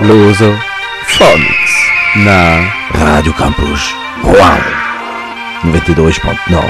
Luso 0.00 0.52
Phonics 1.06 1.74
na 2.16 2.68
Rádio 2.90 3.32
Campus 3.32 3.94
Rouen 4.22 4.60
92.9 5.64 6.62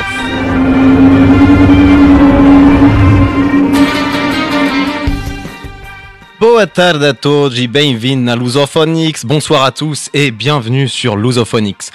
Boa 6.38 6.68
tarde 6.68 7.06
a 7.06 7.14
todos 7.14 7.58
e 7.58 7.66
bem-vindo 7.66 8.22
na 8.22 8.36
Lusophonics. 8.36 9.24
Bonsoir 9.24 9.64
à 9.64 9.72
tous 9.72 10.08
et 10.14 10.30
bienvenue 10.30 10.88
sur 10.88 11.16
Lusophonics. 11.16 11.90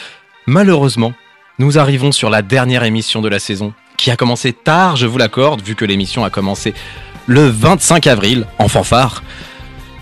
Malheureusement, 0.46 1.14
nous 1.60 1.80
arrivons 1.80 2.12
sur 2.12 2.30
la 2.30 2.42
dernière 2.42 2.84
émission 2.84 3.22
de 3.22 3.30
la 3.30 3.40
saison, 3.40 3.74
qui 3.96 4.12
a 4.12 4.18
commencé 4.18 4.52
tard, 4.52 4.98
je 4.98 5.08
vous 5.08 5.18
l'accorde, 5.18 5.62
vu 5.62 5.76
que 5.76 5.86
l'émission 5.86 6.26
a 6.26 6.30
commencé 6.30 6.74
le 7.26 7.48
25 7.48 8.06
avril, 8.08 8.46
en 8.60 8.68
fanfare. 8.68 9.24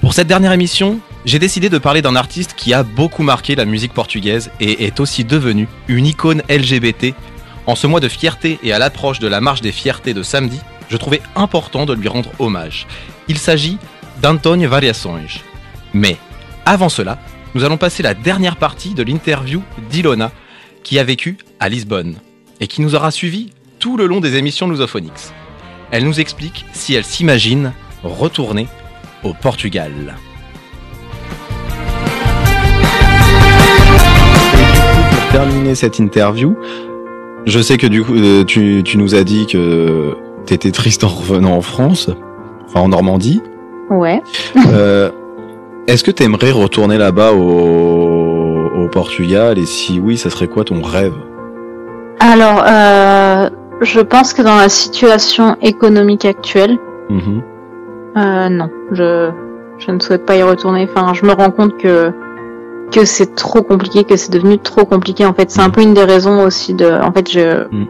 Pour 0.01 0.13
cette 0.13 0.27
dernière 0.27 0.53
émission, 0.53 0.99
j'ai 1.29 1.37
décidé 1.37 1.69
de 1.69 1.77
parler 1.77 2.01
d'un 2.01 2.15
artiste 2.15 2.55
qui 2.57 2.73
a 2.73 2.81
beaucoup 2.81 3.21
marqué 3.21 3.53
la 3.53 3.65
musique 3.65 3.93
portugaise 3.93 4.49
et 4.59 4.85
est 4.85 4.99
aussi 4.99 5.23
devenu 5.23 5.67
une 5.87 6.07
icône 6.07 6.41
LGBT. 6.49 7.13
En 7.67 7.75
ce 7.75 7.85
mois 7.85 7.99
de 7.99 8.07
fierté 8.07 8.57
et 8.63 8.73
à 8.73 8.79
l'approche 8.79 9.19
de 9.19 9.27
la 9.27 9.39
marche 9.39 9.61
des 9.61 9.71
fiertés 9.71 10.15
de 10.15 10.23
samedi, 10.23 10.59
je 10.89 10.97
trouvais 10.97 11.21
important 11.35 11.85
de 11.85 11.93
lui 11.93 12.07
rendre 12.07 12.31
hommage. 12.39 12.87
Il 13.27 13.37
s'agit 13.37 13.77
d'Antonio 14.23 14.67
Variações. 14.67 15.43
Mais 15.93 16.17
avant 16.65 16.89
cela, 16.89 17.19
nous 17.53 17.63
allons 17.63 17.77
passer 17.77 18.01
la 18.01 18.15
dernière 18.15 18.55
partie 18.55 18.95
de 18.95 19.03
l'interview 19.03 19.61
d'Ilona, 19.91 20.31
qui 20.83 20.97
a 20.97 21.03
vécu 21.03 21.37
à 21.59 21.69
Lisbonne 21.69 22.15
et 22.59 22.65
qui 22.65 22.81
nous 22.81 22.95
aura 22.95 23.11
suivis 23.11 23.51
tout 23.77 23.97
le 23.97 24.07
long 24.07 24.19
des 24.19 24.35
émissions 24.35 24.67
Lusophonics. 24.67 25.29
Elle 25.91 26.05
nous 26.05 26.19
explique 26.19 26.65
si 26.73 26.95
elle 26.95 27.05
s'imagine 27.05 27.71
retourner 28.01 28.67
au 29.21 29.35
Portugal. 29.35 30.15
Terminer 35.39 35.73
cette 35.75 35.99
interview, 35.99 36.55
je 37.45 37.59
sais 37.61 37.77
que 37.77 37.87
du 37.87 38.03
coup, 38.03 38.13
euh, 38.15 38.43
tu, 38.43 38.81
tu 38.83 38.97
nous 38.97 39.15
as 39.15 39.23
dit 39.23 39.47
que 39.47 40.13
t'étais 40.45 40.71
triste 40.71 41.03
en 41.05 41.07
revenant 41.07 41.53
en 41.55 41.61
France, 41.61 42.09
enfin 42.65 42.81
en 42.81 42.89
Normandie. 42.89 43.41
Ouais. 43.89 44.21
Euh, 44.73 45.09
Est-ce 45.87 46.03
que 46.03 46.11
t'aimerais 46.11 46.51
retourner 46.51 46.97
là-bas 46.97 47.31
au, 47.31 48.69
au 48.83 48.87
Portugal? 48.89 49.57
Et 49.57 49.65
si 49.65 49.99
oui, 50.01 50.17
ça 50.17 50.29
serait 50.29 50.47
quoi 50.47 50.65
ton 50.65 50.81
rêve? 50.81 51.13
Alors, 52.19 52.61
euh, 52.67 53.49
je 53.81 54.01
pense 54.01 54.33
que 54.33 54.41
dans 54.41 54.57
la 54.57 54.67
situation 54.69 55.55
économique 55.61 56.25
actuelle, 56.25 56.77
Mhm. 57.09 57.41
euh, 58.17 58.49
non, 58.49 58.69
je, 58.91 59.31
je 59.79 59.91
ne 59.91 59.99
souhaite 59.99 60.25
pas 60.25 60.35
y 60.35 60.43
retourner. 60.43 60.87
Enfin, 60.93 61.13
je 61.13 61.25
me 61.25 61.31
rends 61.31 61.49
compte 61.49 61.77
que 61.77 62.11
que 62.91 63.05
c'est 63.05 63.35
trop 63.35 63.61
compliqué, 63.61 64.03
que 64.03 64.15
c'est 64.15 64.31
devenu 64.31 64.57
trop 64.59 64.85
compliqué. 64.85 65.25
En 65.25 65.33
fait, 65.33 65.51
c'est 65.51 65.61
un 65.61 65.69
peu 65.69 65.81
une 65.81 65.93
des 65.93 66.03
raisons 66.03 66.43
aussi 66.43 66.73
de. 66.73 66.85
En 66.89 67.11
fait, 67.11 67.29
je 67.31 67.65
Mm. 67.71 67.85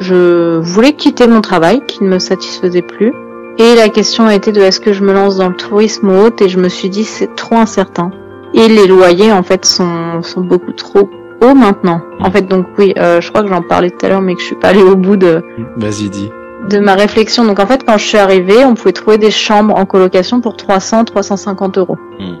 je 0.00 0.58
voulais 0.58 0.92
quitter 0.92 1.26
mon 1.26 1.40
travail 1.40 1.82
qui 1.86 2.02
ne 2.04 2.08
me 2.08 2.18
satisfaisait 2.18 2.82
plus. 2.82 3.12
Et 3.58 3.76
la 3.76 3.88
question 3.88 4.28
était 4.28 4.50
de 4.52 4.60
est-ce 4.60 4.80
que 4.80 4.92
je 4.92 5.04
me 5.04 5.12
lance 5.12 5.36
dans 5.36 5.48
le 5.48 5.54
tourisme 5.54 6.08
ou 6.10 6.24
autre? 6.26 6.44
Et 6.44 6.48
je 6.48 6.58
me 6.58 6.68
suis 6.68 6.88
dit 6.90 7.04
c'est 7.04 7.34
trop 7.36 7.56
incertain. 7.56 8.10
Et 8.52 8.68
les 8.68 8.86
loyers 8.86 9.32
en 9.32 9.42
fait 9.42 9.64
sont, 9.64 10.22
sont 10.22 10.40
beaucoup 10.40 10.72
trop 10.72 11.08
hauts 11.42 11.54
maintenant. 11.54 12.00
En 12.20 12.30
fait 12.30 12.42
donc 12.48 12.66
oui, 12.78 12.94
euh, 12.98 13.20
je 13.20 13.28
crois 13.30 13.42
que 13.42 13.48
j'en 13.48 13.62
parlais 13.62 13.90
tout 13.90 14.04
à 14.06 14.08
l'heure 14.08 14.20
mais 14.22 14.34
que 14.34 14.40
je 14.40 14.46
suis 14.46 14.56
pas 14.56 14.68
allée 14.68 14.82
au 14.82 14.96
bout 14.96 15.16
de, 15.16 15.42
Vas-y, 15.76 16.08
dis. 16.10 16.30
de 16.68 16.78
ma 16.80 16.94
réflexion. 16.94 17.44
Donc 17.44 17.60
en 17.60 17.66
fait 17.66 17.84
quand 17.86 17.96
je 17.98 18.04
suis 18.04 18.18
arrivée, 18.18 18.64
on 18.64 18.74
pouvait 18.74 18.92
trouver 18.92 19.18
des 19.18 19.30
chambres 19.30 19.76
en 19.76 19.84
colocation 19.86 20.40
pour 20.40 20.56
300, 20.56 21.04
350 21.04 21.78
euros. 21.78 21.98
Mm. 22.18 22.34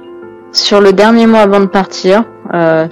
Sur 0.54 0.80
le 0.80 0.92
dernier 0.92 1.26
mois 1.26 1.40
avant 1.40 1.58
de 1.58 1.66
partir, 1.66 2.22
euh, 2.54 2.86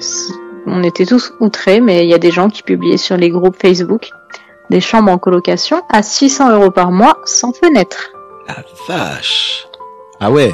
on 0.66 0.82
était 0.82 1.06
tous 1.06 1.32
outrés, 1.38 1.80
mais 1.80 2.04
il 2.04 2.10
y 2.10 2.14
a 2.14 2.18
des 2.18 2.32
gens 2.32 2.48
qui 2.48 2.64
publiaient 2.64 2.96
sur 2.96 3.16
les 3.16 3.30
groupes 3.30 3.54
Facebook 3.56 4.10
des 4.68 4.80
chambres 4.80 5.12
en 5.12 5.18
colocation 5.18 5.82
à 5.88 6.02
600 6.02 6.56
euros 6.56 6.72
par 6.72 6.90
mois 6.90 7.18
sans 7.24 7.52
fenêtre. 7.52 8.10
La 8.48 8.56
vache. 8.88 9.68
Ah 10.18 10.32
ouais. 10.32 10.50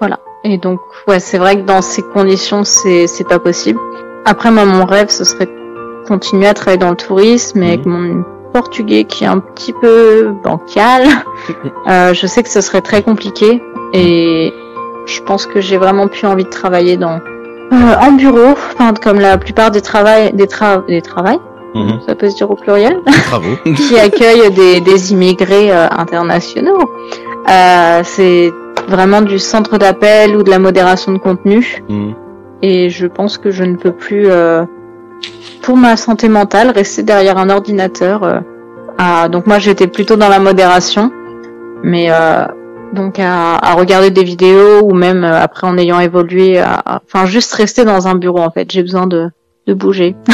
Voilà. 0.00 0.18
Et 0.42 0.58
donc, 0.58 0.80
ouais, 1.06 1.20
c'est 1.20 1.38
vrai 1.38 1.54
que 1.56 1.62
dans 1.62 1.80
ces 1.80 2.02
conditions, 2.02 2.64
c'est 2.64 3.06
c'est 3.06 3.28
pas 3.28 3.38
possible. 3.38 3.78
Après, 4.24 4.50
moi, 4.50 4.64
mon 4.64 4.84
rêve, 4.84 5.10
ce 5.10 5.22
serait 5.22 5.46
de 5.46 6.08
continuer 6.08 6.48
à 6.48 6.54
travailler 6.54 6.78
dans 6.78 6.90
le 6.90 6.96
tourisme, 6.96 7.60
mais 7.60 7.68
avec 7.74 7.86
mon 7.86 8.24
portugais 8.52 9.04
qui 9.04 9.22
est 9.22 9.28
un 9.28 9.38
petit 9.38 9.72
peu 9.72 10.32
bancal. 10.42 11.04
euh, 11.88 12.14
je 12.14 12.26
sais 12.26 12.42
que 12.42 12.48
ce 12.48 12.60
serait 12.60 12.82
très 12.82 13.02
compliqué, 13.02 13.62
et 13.92 14.52
je 15.08 15.20
pense 15.22 15.46
que 15.46 15.60
j'ai 15.60 15.76
vraiment 15.78 16.06
plus 16.08 16.26
envie 16.26 16.44
de 16.44 16.48
travailler 16.50 16.96
dans 16.96 17.18
euh, 17.72 18.06
en 18.06 18.12
bureau, 18.12 18.50
enfin, 18.52 18.94
comme 18.94 19.18
la 19.20 19.36
plupart 19.38 19.70
des 19.70 19.80
travails, 19.82 20.32
des 20.32 20.46
tra 20.46 20.82
des 20.88 21.02
travails, 21.02 21.40
Mhm. 21.74 22.00
ça 22.06 22.14
peut 22.14 22.30
se 22.30 22.36
dire 22.36 22.50
au 22.50 22.54
pluriel 22.56 23.00
qui 23.76 23.98
accueille 23.98 24.50
des, 24.52 24.80
des 24.80 25.12
immigrés 25.12 25.70
euh, 25.70 25.86
internationaux. 25.90 26.90
Euh, 27.50 28.00
c'est 28.04 28.50
vraiment 28.88 29.20
du 29.20 29.38
centre 29.38 29.76
d'appel 29.76 30.34
ou 30.36 30.42
de 30.42 30.50
la 30.50 30.58
modération 30.58 31.12
de 31.12 31.18
contenu. 31.18 31.82
Mhm. 31.88 32.14
Et 32.62 32.88
je 32.88 33.06
pense 33.06 33.36
que 33.36 33.50
je 33.50 33.64
ne 33.64 33.76
peux 33.76 33.92
plus, 33.92 34.26
euh, 34.30 34.64
pour 35.62 35.76
ma 35.76 35.96
santé 35.98 36.28
mentale, 36.30 36.70
rester 36.70 37.02
derrière 37.02 37.36
un 37.38 37.50
ordinateur. 37.50 38.24
euh, 38.24 38.40
à... 38.96 39.28
Donc 39.28 39.46
moi 39.46 39.58
j'étais 39.58 39.86
plutôt 39.88 40.16
dans 40.16 40.28
la 40.30 40.38
modération, 40.40 41.12
mais 41.84 42.06
euh, 42.10 42.46
donc 42.94 43.18
à, 43.18 43.56
à 43.56 43.74
regarder 43.74 44.10
des 44.10 44.24
vidéos 44.24 44.82
ou 44.82 44.94
même 44.94 45.24
euh, 45.24 45.40
après 45.40 45.66
en 45.66 45.76
ayant 45.78 46.00
évolué, 46.00 46.58
à... 46.58 47.02
enfin 47.06 47.26
juste 47.26 47.52
rester 47.54 47.84
dans 47.84 48.08
un 48.08 48.14
bureau 48.14 48.40
en 48.40 48.50
fait. 48.50 48.70
J'ai 48.70 48.82
besoin 48.82 49.06
de, 49.06 49.28
de 49.66 49.74
bouger. 49.74 50.16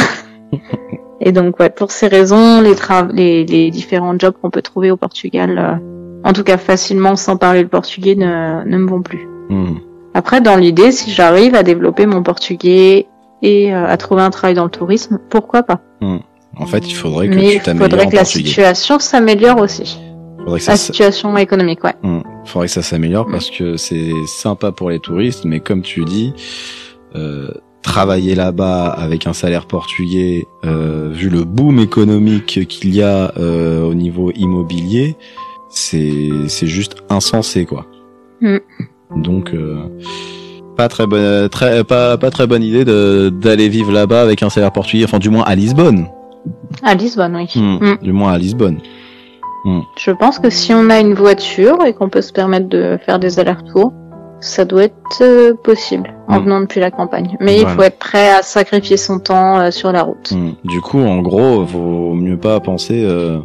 Et 1.21 1.31
donc, 1.31 1.59
ouais, 1.59 1.69
pour 1.69 1.91
ces 1.91 2.07
raisons, 2.07 2.61
les, 2.61 2.75
les, 3.13 3.45
les 3.45 3.71
différents 3.71 4.15
jobs 4.19 4.35
qu'on 4.41 4.49
peut 4.51 4.61
trouver 4.61 4.91
au 4.91 4.97
Portugal, 4.97 5.57
euh, 5.57 6.27
en 6.29 6.33
tout 6.33 6.43
cas 6.43 6.57
facilement 6.57 7.15
sans 7.15 7.37
parler 7.37 7.61
le 7.63 7.67
portugais, 7.69 8.15
ne, 8.15 8.63
ne 8.65 8.77
me 8.77 8.87
vont 8.87 9.01
plus. 9.01 9.27
Mhm. 9.49 9.79
Après, 10.13 10.41
dans 10.41 10.55
l'idée, 10.55 10.91
si 10.91 11.11
j'arrive 11.11 11.55
à 11.55 11.63
développer 11.63 12.05
mon 12.05 12.21
portugais 12.21 13.07
et 13.41 13.73
euh, 13.73 13.87
à 13.87 13.97
trouver 13.97 14.21
un 14.21 14.29
travail 14.29 14.55
dans 14.55 14.65
le 14.65 14.69
tourisme, 14.69 15.19
pourquoi 15.29 15.63
pas? 15.63 15.79
En 16.57 16.65
fait, 16.65 16.87
il 16.87 16.93
faudrait 16.93 17.27
que 17.27 17.35
Mais 17.35 17.49
tu 17.49 17.55
il 17.55 17.61
t'améliores 17.61 17.89
faudrait 17.89 18.05
en 18.05 18.09
que 18.09 18.15
la 18.15 18.21
portugais. 18.21 18.47
situation 18.47 18.99
s'améliore 18.99 19.59
aussi. 19.59 19.99
Faudrait 20.45 20.59
que 20.59 20.65
ça, 20.65 20.73
La 20.73 20.77
situation 20.77 21.35
économique, 21.37 21.83
ouais. 21.83 21.95
Mhm. 22.03 22.23
faudrait 22.45 22.67
que 22.67 22.73
ça 22.73 22.83
s'améliore 22.83 23.27
parce 23.29 23.49
que 23.49 23.77
c'est 23.77 24.11
sympa 24.27 24.71
pour 24.71 24.91
les 24.91 24.99
touristes, 24.99 25.43
mais 25.43 25.59
comme 25.59 25.81
tu 25.81 26.05
dis, 26.05 26.33
euh, 27.15 27.49
travailler 27.81 28.35
là-bas 28.35 28.87
avec 28.89 29.25
un 29.25 29.33
salaire 29.33 29.65
portugais, 29.65 30.45
euh, 30.65 31.09
vu 31.11 31.29
le 31.29 31.45
boom 31.45 31.79
économique 31.79 32.67
qu'il 32.67 32.93
y 32.93 33.01
a 33.01 33.33
euh, 33.37 33.83
au 33.83 33.95
niveau 33.95 34.31
immobilier, 34.35 35.15
c'est 35.69 36.29
c'est 36.47 36.67
juste 36.67 36.95
insensé 37.09 37.65
quoi. 37.65 37.87
Mm. 38.41 38.57
Donc 39.15 39.51
euh, 39.53 39.77
pas 40.77 40.89
très 40.89 41.07
bonne 41.07 41.49
très 41.49 41.83
pas 41.83 42.17
pas 42.17 42.29
très 42.29 42.45
bonne 42.45 42.63
idée 42.63 42.85
de 42.85 43.29
d'aller 43.29 43.69
vivre 43.69 43.91
là-bas 43.91 44.21
avec 44.21 44.43
un 44.43 44.49
salaire 44.49 44.71
portugais, 44.71 45.05
enfin 45.05 45.19
du 45.19 45.29
moins 45.29 45.43
à 45.43 45.55
Lisbonne. 45.55 46.07
À 46.83 46.93
Lisbonne, 46.93 47.35
oui. 47.35 47.47
Mm. 47.55 47.77
Mm. 47.81 47.97
Du 48.03 48.13
moins 48.13 48.33
à 48.33 48.37
Lisbonne. 48.37 48.79
Je 49.97 50.11
pense 50.11 50.39
que 50.39 50.49
si 50.49 50.73
on 50.73 50.89
a 50.89 50.99
une 50.99 51.13
voiture 51.15 51.83
et 51.85 51.93
qu'on 51.93 52.09
peut 52.09 52.21
se 52.21 52.31
permettre 52.31 52.67
de 52.69 52.99
faire 53.05 53.17
des 53.19 53.39
allers-retours, 53.39 53.91
ça 54.41 54.63
doit 54.65 54.83
être 54.83 55.21
euh, 55.21 55.53
possible 55.63 56.13
en 56.27 56.39
Mm. 56.39 56.43
venant 56.43 56.61
depuis 56.61 56.79
la 56.79 56.91
campagne. 56.91 57.35
Mais 57.39 57.59
il 57.61 57.67
faut 57.67 57.81
être 57.81 57.97
prêt 57.97 58.29
à 58.29 58.41
sacrifier 58.43 58.97
son 58.97 59.17
temps 59.19 59.59
euh, 59.59 59.71
sur 59.71 59.91
la 59.91 60.03
route. 60.03 60.31
Hmm. 60.31 60.51
Du 60.65 60.81
coup, 60.81 60.99
en 60.99 61.21
gros, 61.21 61.63
vaut 61.63 62.13
mieux 62.13 62.37
pas 62.37 62.59
penser 62.59 63.03
euh, 63.03 63.39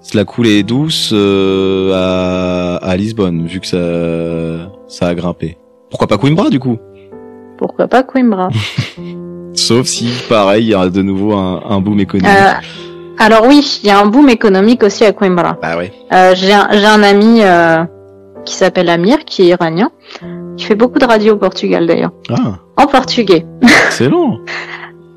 se 0.00 0.16
la 0.16 0.24
couler 0.24 0.62
douce 0.62 1.10
euh, 1.12 1.92
à, 1.94 2.76
à 2.76 2.96
Lisbonne, 2.96 3.46
vu 3.46 3.60
que 3.60 3.66
ça, 3.66 4.70
ça 4.88 5.08
a 5.08 5.14
grimpé. 5.14 5.58
Pourquoi 5.90 6.06
pas 6.06 6.16
Coimbra, 6.16 6.48
du 6.48 6.58
coup? 6.60 6.78
Pourquoi 7.58 7.86
pas 7.88 8.02
Coimbra? 8.02 8.48
Sauf 9.54 9.86
si, 9.86 10.08
pareil, 10.28 10.64
il 10.64 10.68
y 10.70 10.74
a 10.74 10.88
de 10.88 11.02
nouveau 11.02 11.32
un, 11.34 11.62
un 11.68 11.80
boom 11.80 11.98
économique. 12.00 12.30
Alors 13.18 13.46
oui, 13.46 13.80
il 13.82 13.88
y 13.88 13.90
a 13.90 13.98
un 13.98 14.06
boom 14.06 14.28
économique 14.28 14.82
aussi 14.82 15.04
à 15.04 15.12
Coimbra. 15.12 15.56
Bah 15.62 15.76
ouais. 15.76 15.92
Euh, 16.12 16.32
j'ai 16.34 16.52
un, 16.52 16.68
un 16.70 17.02
ami 17.02 17.40
euh, 17.42 17.84
qui 18.44 18.54
s'appelle 18.54 18.88
Amir, 18.90 19.24
qui 19.24 19.42
est 19.42 19.46
iranien, 19.46 19.90
qui 20.56 20.64
fait 20.64 20.74
beaucoup 20.74 20.98
de 20.98 21.04
radio 21.06 21.34
au 21.34 21.36
Portugal 21.36 21.86
d'ailleurs, 21.86 22.12
Ah, 22.30 22.56
en 22.76 22.86
portugais. 22.86 23.46
excellent. 23.86 24.38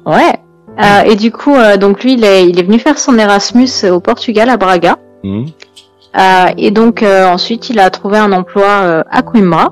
Ouais. 0.06 0.34
Euh, 0.82 1.02
et 1.06 1.16
du 1.16 1.30
coup, 1.32 1.54
euh, 1.54 1.78
donc 1.78 2.04
lui, 2.04 2.14
il 2.14 2.24
est, 2.24 2.50
il 2.50 2.58
est 2.60 2.64
venu 2.64 2.80
faire 2.80 2.98
son 2.98 3.20
Erasmus 3.20 3.70
au 3.92 4.00
Portugal, 4.00 4.50
à 4.50 4.58
Braga. 4.58 4.98
Hmm. 5.24 5.46
Euh, 6.18 6.46
et 6.58 6.72
donc 6.72 7.04
euh, 7.04 7.28
ensuite, 7.28 7.70
il 7.70 7.80
a 7.80 7.90
trouvé 7.92 8.18
un 8.18 8.32
emploi 8.32 8.66
euh, 8.66 9.04
à 9.12 9.22
Coimbra, 9.22 9.72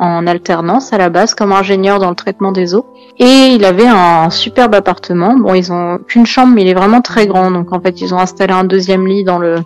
en 0.00 0.26
alternance 0.26 0.92
à 0.92 0.98
la 0.98 1.08
base, 1.10 1.34
comme 1.34 1.52
ingénieur 1.52 1.98
dans 1.98 2.10
le 2.10 2.14
traitement 2.16 2.52
des 2.52 2.74
eaux. 2.74 2.86
Et 3.18 3.48
il 3.54 3.64
avait 3.64 3.86
un 3.86 4.30
superbe 4.30 4.74
appartement. 4.74 5.34
Bon, 5.34 5.54
ils 5.54 5.72
ont 5.72 5.98
qu'une 6.06 6.26
chambre, 6.26 6.52
mais 6.54 6.62
il 6.62 6.68
est 6.68 6.74
vraiment 6.74 7.00
très 7.02 7.26
grand. 7.26 7.50
Donc 7.50 7.72
en 7.72 7.80
fait, 7.80 8.00
ils 8.00 8.14
ont 8.14 8.18
installé 8.18 8.52
un 8.52 8.64
deuxième 8.64 9.06
lit 9.06 9.24
dans 9.24 9.38
le 9.38 9.56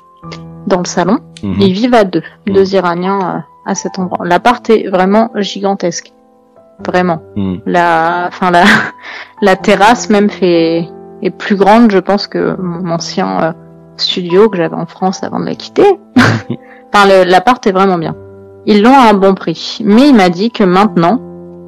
dans 0.67 0.79
le 0.79 0.85
salon. 0.87 1.19
Mhm. 1.43 1.57
Ils 1.61 1.73
vivent 1.73 1.95
à 1.95 2.05
deux, 2.05 2.23
Mhm. 2.49 2.55
deux 2.55 2.75
Iraniens 2.75 3.21
euh, 3.21 3.71
à 3.71 3.75
cet 3.77 3.99
endroit. 3.99 4.27
L'appart 4.27 4.69
est 4.71 4.89
vraiment 4.89 5.31
gigantesque. 5.37 6.13
vraiment. 6.87 7.23
Hmm. 7.37 7.57
La, 7.65 8.27
enfin 8.29 8.51
la, 8.51 8.65
la 9.41 9.57
terrasse 9.57 10.11
même 10.11 10.29
fait 10.29 10.87
est 11.23 11.31
plus 11.31 11.57
grande, 11.57 11.91
je 11.91 11.99
pense, 11.99 12.27
que 12.27 12.55
mon 12.61 12.91
ancien 12.91 13.43
euh, 13.43 13.53
studio 13.97 14.51
que 14.51 14.59
j'avais 14.59 14.75
en 14.77 14.85
France 14.85 15.23
avant 15.23 15.41
de 15.41 15.47
la 15.47 15.55
quitter. 15.55 15.99
enfin, 16.93 17.25
l'appart 17.25 17.67
est 17.67 17.73
vraiment 17.73 17.97
bien. 17.97 18.15
Ils 18.67 18.83
l'ont 18.83 18.95
à 18.95 19.11
un 19.11 19.15
bon 19.15 19.35
prix, 19.35 19.79
mais 19.85 20.09
il 20.09 20.15
m'a 20.15 20.29
dit 20.29 20.51
que 20.51 20.65
maintenant, 20.65 21.21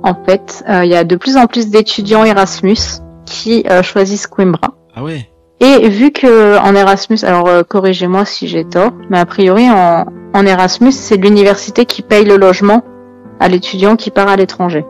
en 0.02 0.14
fait, 0.26 0.64
euh, 0.68 0.84
il 0.84 0.90
y 0.90 0.96
a 0.96 1.04
de 1.04 1.16
plus 1.16 1.36
en 1.36 1.46
plus 1.46 1.68
d'étudiants 1.68 2.24
Erasmus 2.24 2.76
qui 3.24 3.64
euh, 3.70 3.82
choisissent 3.82 4.26
Coimbra. 4.26 4.74
Ah 4.96 5.02
ouais. 5.04 5.28
Et 5.60 5.88
vu 5.88 6.12
que 6.12 6.56
en 6.58 6.74
Erasmus, 6.74 7.18
alors 7.24 7.48
euh, 7.48 7.62
corrigez-moi 7.62 8.24
si 8.24 8.46
j'ai 8.48 8.64
tort, 8.64 8.92
mais 9.10 9.18
a 9.18 9.26
priori 9.26 9.68
en, 9.70 10.06
en 10.34 10.46
Erasmus, 10.46 10.92
c'est 10.92 11.16
l'université 11.16 11.84
qui 11.84 12.02
paye 12.02 12.24
le 12.24 12.36
logement 12.36 12.82
à 13.40 13.48
l'étudiant 13.48 13.96
qui 13.96 14.10
part 14.10 14.28
à 14.28 14.36
l'étranger. 14.36 14.84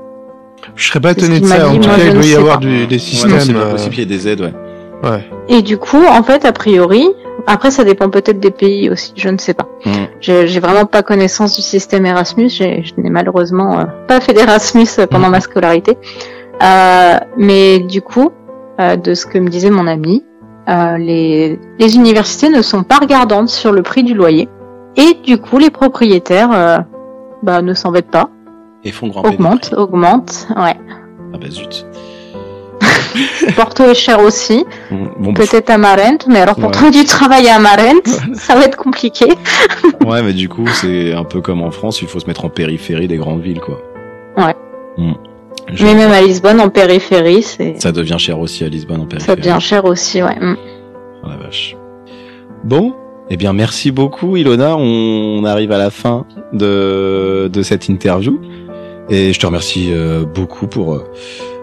Je 0.75 0.89
serais 0.89 1.01
pas 1.01 1.13
étonné 1.13 1.41
de 1.41 1.47
ça. 1.47 1.69
En 1.69 1.73
dit, 1.73 1.81
tout 1.81 1.89
cas, 1.89 1.97
il 2.05 2.13
doit 2.15 2.25
y 2.25 2.35
avoir 2.35 2.59
du- 2.59 2.87
des 2.87 2.97
Ouais, 2.97 3.01
non, 3.29 3.39
systèmes. 3.39 3.41
c'est 3.41 3.53
pas 3.55 3.59
euh, 3.61 3.71
possible 3.73 3.95
qu'il 3.95 4.01
y 4.11 4.15
ait 4.15 4.17
des 4.19 4.29
aides, 4.29 4.41
ouais. 4.41 4.53
Ouais. 5.05 5.29
Et 5.49 5.63
du 5.63 5.79
coup, 5.79 6.05
en 6.09 6.23
fait, 6.23 6.45
a 6.45 6.53
priori, 6.53 7.09
après 7.47 7.71
ça 7.71 7.85
dépend 7.85 8.11
peut-être 8.11 8.41
des 8.41 8.51
pays 8.51 8.91
aussi, 8.91 9.13
je 9.17 9.29
ne 9.29 9.39
sais 9.39 9.55
pas. 9.55 9.69
Mm. 9.85 9.91
J'ai 10.21 10.61
vraiment 10.61 10.87
pas 10.87 11.03
connaissance 11.03 11.57
du 11.57 11.63
système 11.63 12.05
Erasmus, 12.07 12.51
je 12.51 12.93
n'ai 12.99 13.11
malheureusement 13.11 13.79
euh, 13.81 13.85
pas 14.07 14.21
fait 14.21 14.33
d'Erasmus 14.35 14.87
pendant 15.11 15.31
ma 15.31 15.41
scolarité. 15.41 15.97
Euh, 16.63 17.19
mais 17.37 17.79
du 17.81 18.03
coup, 18.03 18.31
euh, 18.81 18.97
de 18.97 19.15
ce 19.15 19.27
que 19.27 19.39
me 19.39 19.49
disait 19.49 19.71
mon 19.71 19.87
ami, 19.87 20.25
euh, 20.69 20.99
les, 20.99 21.59
les 21.79 21.97
universités 21.97 22.51
ne 22.51 22.63
sont 22.63 22.83
pas 22.83 22.99
regardantes 22.99 23.49
sur 23.49 23.73
le 23.73 23.83
prix 23.83 24.03
du 24.03 24.15
loyer. 24.15 24.49
Et 24.97 25.15
du 25.25 25.39
coup, 25.39 25.59
les 25.59 25.71
propriétaires 25.71 26.85
bah, 27.43 27.63
ne 27.63 27.73
s'embêtent 27.73 28.11
pas, 28.11 28.31
Et 28.83 28.91
font 28.91 29.07
grimper 29.07 29.29
augmentent, 29.29 29.71
prix. 29.71 29.77
augmentent. 29.77 30.49
Ouais. 30.57 30.77
Ah 31.33 31.39
bah 31.41 31.49
zut. 31.49 31.87
Porto 33.57 33.85
est 33.85 33.95
cher 33.95 34.21
aussi. 34.21 34.65
Bon, 34.91 35.33
bah, 35.33 35.41
peut-être 35.45 35.71
à 35.71 35.79
Marent, 35.79 36.27
mais 36.29 36.41
alors 36.41 36.55
pour 36.55 36.67
Ouais. 36.67 36.71
trouver 36.71 36.91
du 36.91 37.05
travail 37.05 37.49
à 37.49 37.59
Marent, 37.59 38.03
ça 38.35 38.55
va 38.55 38.65
être 38.65 38.77
compliqué. 38.77 39.27
ouais, 40.07 40.23
mais 40.23 40.33
du 40.33 40.49
coup, 40.49 40.67
c'est 40.69 41.13
un 41.13 41.25
peu 41.25 41.41
comme 41.41 41.63
en 41.63 41.71
France, 41.71 42.03
il 42.03 42.09
faut 42.09 42.21
se 42.21 42.27
mettre 42.27 42.45
en 42.45 42.49
périphérie 42.51 43.09
des 43.09 43.17
grandes 43.17 43.43
villes, 43.43 43.61
quoi. 43.61 43.81
Ouais. 44.37 44.55
Mm. 44.97 45.13
Je- 45.75 45.85
Mais 45.85 45.95
même 45.95 46.13
à 46.13 46.23
Lisbonne, 46.23 46.61
en 46.61 46.69
périphérie, 46.71 47.43
c'est 47.43 47.81
Ça 47.81 47.93
devient 47.93 48.17
cher 48.19 48.39
aussi 48.39 48.65
à 48.65 48.69
Lisbonne 48.69 49.01
en 49.01 49.03
ça 49.05 49.09
périphérie. 49.09 49.41
devient 49.41 49.61
cher 49.61 49.85
aussi, 49.85 50.23
ouais. 50.23 50.37
Oh 51.25 51.29
la 51.29 51.37
vache. 51.37 51.77
Bon, 52.65 52.95
eh 53.31 53.37
bien 53.37 53.53
merci 53.53 53.91
beaucoup 53.91 54.37
Ilona, 54.37 54.77
on 54.77 55.45
arrive 55.45 55.73
à 55.73 55.79
la 55.79 55.91
fin 55.91 56.25
de, 56.53 57.49
de 57.53 57.63
cette 57.63 57.89
interview 57.89 58.41
et 59.11 59.33
je 59.33 59.39
te 59.39 59.47
remercie 59.47 59.91
euh, 59.93 60.25
beaucoup 60.25 60.67
pour, 60.67 60.95
euh, 60.95 61.05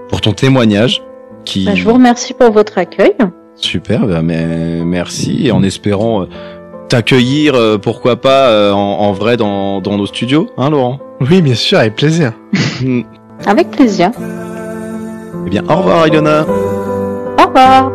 pour 0.10 0.22
ton 0.22 0.31
témoignage 0.34 1.02
qui 1.46 1.66
Bah, 1.66 1.75
je 1.75 1.84
vous 1.84 1.94
remercie 1.94 2.34
pour 2.34 2.52
votre 2.52 2.78
accueil. 2.78 3.13
super, 3.56 4.07
bah, 4.07 4.22
mais 4.22 4.84
merci 4.84 5.48
et 5.48 5.52
en 5.52 5.63
espérant 5.63 6.24
euh, 6.24 6.25
t'accueillir 6.90 7.56
euh, 7.56 7.78
pourquoi 7.78 8.16
pas 8.22 8.50
euh, 8.50 8.72
en, 8.72 8.78
en 9.00 9.12
vrai 9.13 9.38
dans, 9.38 9.81
dans 9.81 9.98
nos 9.98 10.06
studios, 10.06 10.48
hein 10.57 10.69
Laurent? 10.69 11.00
Oui, 11.22 11.42
bien 11.42 11.56
sûr, 11.56 11.78
avec 11.80 11.96
plaisir. 11.96 12.34
Avec 13.46 13.69
plaisir. 13.72 14.12
Eh 15.46 15.50
bien 15.50 15.63
au 15.69 15.75
revoir 15.75 16.07
Ilona. 16.07 16.46
Au 17.40 17.46
revoir. 17.48 17.92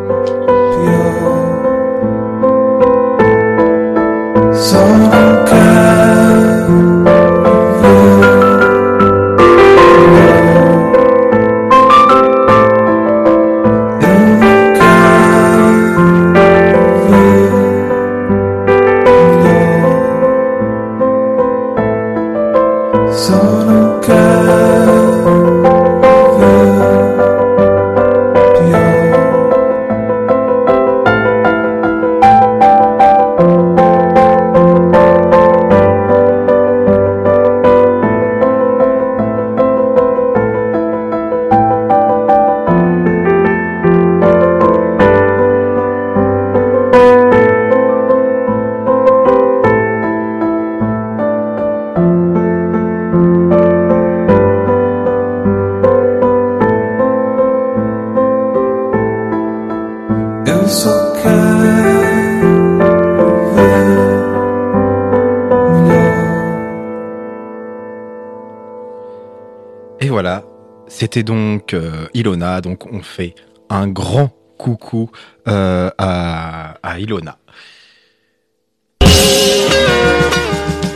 C'était 71.01 71.23
donc 71.23 71.73
euh, 71.73 72.05
Ilona, 72.13 72.61
donc 72.61 72.85
on 72.93 73.01
fait 73.01 73.33
un 73.71 73.87
grand 73.87 74.29
coucou 74.59 75.09
euh, 75.47 75.89
à, 75.97 76.99
Ilona. 76.99 77.39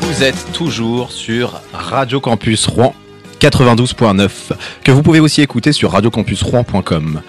Vous 0.01 0.23
êtes 0.23 0.51
toujours 0.53 1.11
sur 1.11 1.59
Radio 1.73 2.19
Campus 2.19 2.67
Rouen 2.67 2.93
92.9, 3.39 4.29
que 4.83 4.91
vous 4.91 5.01
pouvez 5.01 5.19
aussi 5.19 5.41
écouter 5.41 5.71
sur 5.71 5.89
radiocampusrouen.com. 5.89 7.21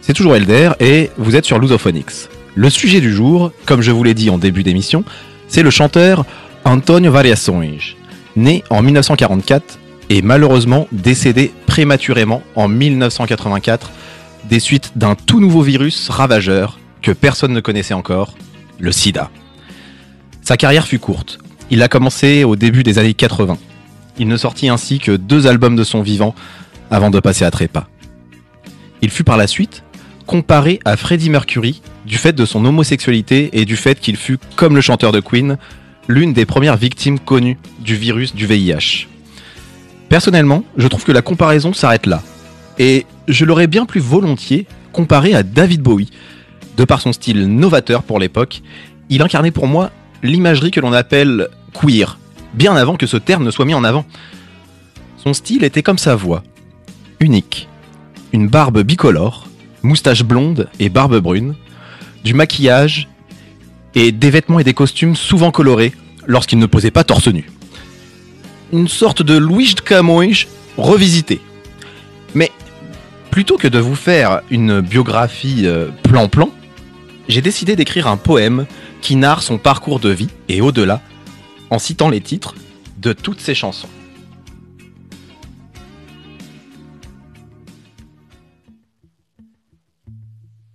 C'est 0.00 0.12
toujours 0.12 0.34
Elder 0.34 0.72
et 0.80 1.10
vous 1.16 1.36
êtes 1.36 1.44
sur 1.44 1.60
Lusophonics. 1.60 2.28
Le 2.56 2.70
sujet 2.70 3.00
du 3.00 3.14
jour, 3.14 3.52
comme 3.66 3.82
je 3.82 3.92
vous 3.92 4.02
l'ai 4.02 4.14
dit 4.14 4.30
en 4.30 4.38
début 4.38 4.64
d'émission, 4.64 5.04
c'est 5.46 5.62
le 5.62 5.70
chanteur 5.70 6.24
Antonio 6.64 7.12
Variações, 7.12 7.94
né 8.34 8.64
en 8.68 8.82
1944 8.82 9.78
et 10.10 10.22
malheureusement 10.22 10.88
décédé 10.92 11.52
prématurément 11.66 12.42
en 12.56 12.68
1984 12.68 13.90
des 14.48 14.60
suites 14.60 14.92
d'un 14.96 15.14
tout 15.14 15.40
nouveau 15.40 15.62
virus 15.62 16.10
ravageur 16.10 16.78
que 17.00 17.12
personne 17.12 17.52
ne 17.52 17.60
connaissait 17.60 17.94
encore, 17.94 18.34
le 18.78 18.92
sida. 18.92 19.30
Sa 20.42 20.56
carrière 20.56 20.86
fut 20.86 20.98
courte. 20.98 21.38
Il 21.70 21.82
a 21.82 21.88
commencé 21.88 22.42
au 22.44 22.56
début 22.56 22.82
des 22.82 22.98
années 22.98 23.14
80. 23.14 23.56
Il 24.18 24.26
ne 24.26 24.36
sortit 24.36 24.68
ainsi 24.68 24.98
que 24.98 25.12
deux 25.12 25.46
albums 25.46 25.76
de 25.76 25.84
son 25.84 26.02
vivant 26.02 26.34
avant 26.90 27.10
de 27.10 27.20
passer 27.20 27.44
à 27.44 27.50
trépas. 27.50 27.86
Il 29.02 29.10
fut 29.10 29.24
par 29.24 29.36
la 29.36 29.46
suite 29.46 29.84
comparé 30.26 30.80
à 30.84 30.96
Freddie 30.96 31.30
Mercury 31.30 31.82
du 32.04 32.16
fait 32.16 32.32
de 32.32 32.44
son 32.44 32.64
homosexualité 32.64 33.50
et 33.52 33.64
du 33.64 33.76
fait 33.76 33.98
qu'il 34.00 34.16
fut, 34.16 34.38
comme 34.56 34.74
le 34.74 34.80
chanteur 34.80 35.12
de 35.12 35.20
Queen, 35.20 35.56
l'une 36.08 36.32
des 36.32 36.46
premières 36.46 36.76
victimes 36.76 37.18
connues 37.18 37.58
du 37.80 37.94
virus 37.94 38.34
du 38.34 38.46
VIH. 38.46 39.06
Personnellement, 40.10 40.64
je 40.76 40.88
trouve 40.88 41.04
que 41.04 41.12
la 41.12 41.22
comparaison 41.22 41.72
s'arrête 41.72 42.06
là. 42.06 42.20
Et 42.80 43.06
je 43.28 43.44
l'aurais 43.44 43.68
bien 43.68 43.86
plus 43.86 44.00
volontiers 44.00 44.66
comparé 44.92 45.34
à 45.34 45.44
David 45.44 45.82
Bowie. 45.82 46.10
De 46.76 46.84
par 46.84 47.00
son 47.00 47.12
style 47.12 47.46
novateur 47.46 48.02
pour 48.02 48.18
l'époque, 48.18 48.60
il 49.08 49.22
incarnait 49.22 49.52
pour 49.52 49.68
moi 49.68 49.92
l'imagerie 50.24 50.72
que 50.72 50.80
l'on 50.80 50.92
appelle 50.92 51.46
queer, 51.72 52.18
bien 52.54 52.74
avant 52.74 52.96
que 52.96 53.06
ce 53.06 53.18
terme 53.18 53.44
ne 53.44 53.52
soit 53.52 53.64
mis 53.64 53.74
en 53.74 53.84
avant. 53.84 54.04
Son 55.16 55.32
style 55.32 55.62
était 55.62 55.84
comme 55.84 55.98
sa 55.98 56.16
voix, 56.16 56.42
unique. 57.20 57.68
Une 58.32 58.48
barbe 58.48 58.82
bicolore, 58.82 59.46
moustache 59.84 60.24
blonde 60.24 60.68
et 60.80 60.88
barbe 60.88 61.20
brune, 61.20 61.54
du 62.24 62.34
maquillage 62.34 63.08
et 63.94 64.10
des 64.10 64.30
vêtements 64.30 64.58
et 64.58 64.64
des 64.64 64.74
costumes 64.74 65.14
souvent 65.14 65.52
colorés 65.52 65.92
lorsqu'il 66.26 66.58
ne 66.58 66.66
posait 66.66 66.90
pas 66.90 67.04
torse 67.04 67.28
nu 67.28 67.48
une 68.72 68.88
sorte 68.88 69.22
de 69.22 69.36
Louis 69.36 69.74
de 69.74 69.80
Camões 69.80 70.46
revisité. 70.76 71.40
Mais 72.34 72.50
plutôt 73.30 73.56
que 73.56 73.68
de 73.68 73.78
vous 73.78 73.94
faire 73.94 74.42
une 74.50 74.80
biographie 74.80 75.66
euh, 75.66 75.88
plan-plan, 76.02 76.50
j'ai 77.28 77.42
décidé 77.42 77.76
d'écrire 77.76 78.06
un 78.06 78.16
poème 78.16 78.66
qui 79.00 79.16
narre 79.16 79.42
son 79.42 79.58
parcours 79.58 80.00
de 80.00 80.10
vie 80.10 80.28
et 80.48 80.60
au-delà, 80.60 81.00
en 81.70 81.78
citant 81.78 82.08
les 82.08 82.20
titres 82.20 82.54
de 82.98 83.12
toutes 83.12 83.40
ses 83.40 83.54
chansons. 83.54 83.88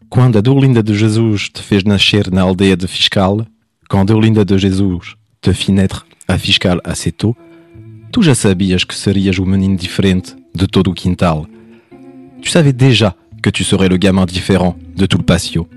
Quando 0.10 0.40
a 0.40 0.42
de 0.42 0.94
Jesus 4.58 5.18
te 5.42 5.52
fit 5.52 5.72
naître 5.74 6.08
a 6.28 6.38
Fiscal 6.38 6.82
assez 6.84 7.12
tôt, 7.12 7.36
Tu 8.12 8.22
já 8.22 8.34
sabias 8.34 8.84
que 8.84 8.96
serias 8.96 9.38
o 9.40 9.46
menino 9.46 9.76
diferente 9.76 10.36
de 10.54 10.68
todo 10.68 10.94
quintal. 10.94 11.46
Tu 12.42 12.50
savais 12.50 12.74
déjà 12.74 13.16
que 13.42 13.52
tu 13.52 13.64
serais 13.64 13.90
le 13.90 13.98
gamin 13.98 14.26
différent 14.26 14.78
de 14.96 15.06
tout 15.06 15.18
le 15.18 15.24
patio. 15.24 15.68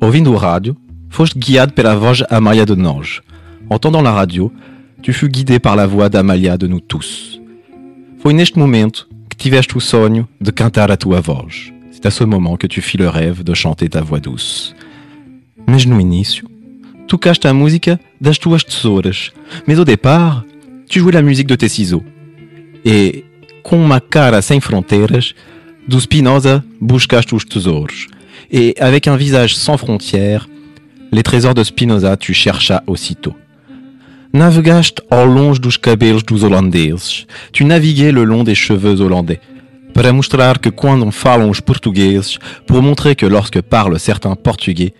Ouvindo 0.00 0.32
o 0.32 0.36
rádio, 0.36 0.76
foste 1.08 1.38
guiado 1.38 1.72
pela 1.72 1.94
voz 1.94 2.24
Amalia 2.28 2.66
de 2.66 2.74
nós. 2.74 3.20
Entendant 3.70 4.02
la 4.02 4.12
radio, 4.12 4.52
tu 5.02 5.12
fus 5.12 5.28
guidé 5.28 5.58
par 5.58 5.76
la 5.76 5.86
voix 5.86 6.08
d'Amalia 6.08 6.56
de 6.56 6.66
nous 6.66 6.80
tous. 6.80 7.40
Foi 8.18 8.32
neste 8.32 8.58
momento 8.58 9.08
que 9.28 9.36
tiveste 9.36 9.76
o 9.76 9.80
sonho 9.80 10.28
de 10.40 10.52
cantar 10.52 10.90
a 10.90 10.96
tua 10.96 11.20
voz. 11.20 11.72
C'est 11.90 12.06
à 12.06 12.10
ce 12.10 12.24
moment 12.24 12.56
que 12.56 12.66
tu 12.66 12.80
fis 12.80 12.96
le 12.96 13.08
rêve 13.08 13.42
de 13.42 13.54
chanter 13.54 13.88
ta 13.88 14.00
voix 14.00 14.20
douce. 14.20 14.74
Mas 15.66 15.84
no 15.84 16.00
início, 16.00 16.48
tocaste 17.06 17.46
a 17.46 17.54
música 17.54 17.98
das 18.20 18.38
tuas 18.38 18.64
tesouras. 18.64 19.32
Mais 19.66 19.78
au 19.78 19.84
départ, 19.84 20.44
tu 20.92 21.00
jouais 21.00 21.12
la 21.12 21.22
musique 21.22 21.46
de 21.46 21.56
tes 21.56 21.70
ciseaux. 21.70 22.04
Et, 22.84 23.24
com 23.62 23.82
uma 23.82 23.98
cara 23.98 24.42
sem 24.42 24.60
fronteiras, 24.60 25.34
do 25.88 25.98
Spinoza 25.98 26.62
buscaste 26.80 27.34
os 27.34 27.46
tesouros. 27.46 28.08
Et 28.50 28.74
avec 28.78 29.08
un 29.08 29.16
visage 29.16 29.56
sans 29.56 29.78
frontières, 29.78 30.46
les 31.10 31.22
trésors 31.22 31.54
de 31.54 31.64
Spinoza 31.64 32.14
tu 32.18 32.34
cherchas 32.34 32.82
aussitôt. 32.86 33.34
Navegaste 34.34 35.02
ao 35.10 35.24
longe 35.24 35.60
dos 35.60 35.78
cabelos 35.78 36.22
dos 36.22 36.44
holandeses. 36.44 37.26
Tu 37.52 37.64
naviguais 37.64 38.12
le 38.12 38.24
long 38.24 38.44
des 38.44 38.54
cheveux 38.54 39.00
hollandais. 39.00 39.40
Para 39.94 40.12
mostrar 40.12 40.58
que 40.58 40.70
quando 40.70 41.10
falam 41.10 41.48
os 41.48 41.60
portugueses, 41.60 42.38
pour 42.66 42.82
montrer 42.82 43.14
que 43.14 43.26
lorsque 43.26 43.62
parlent 43.62 43.98
certains 43.98 44.36
portugais, 44.36 44.92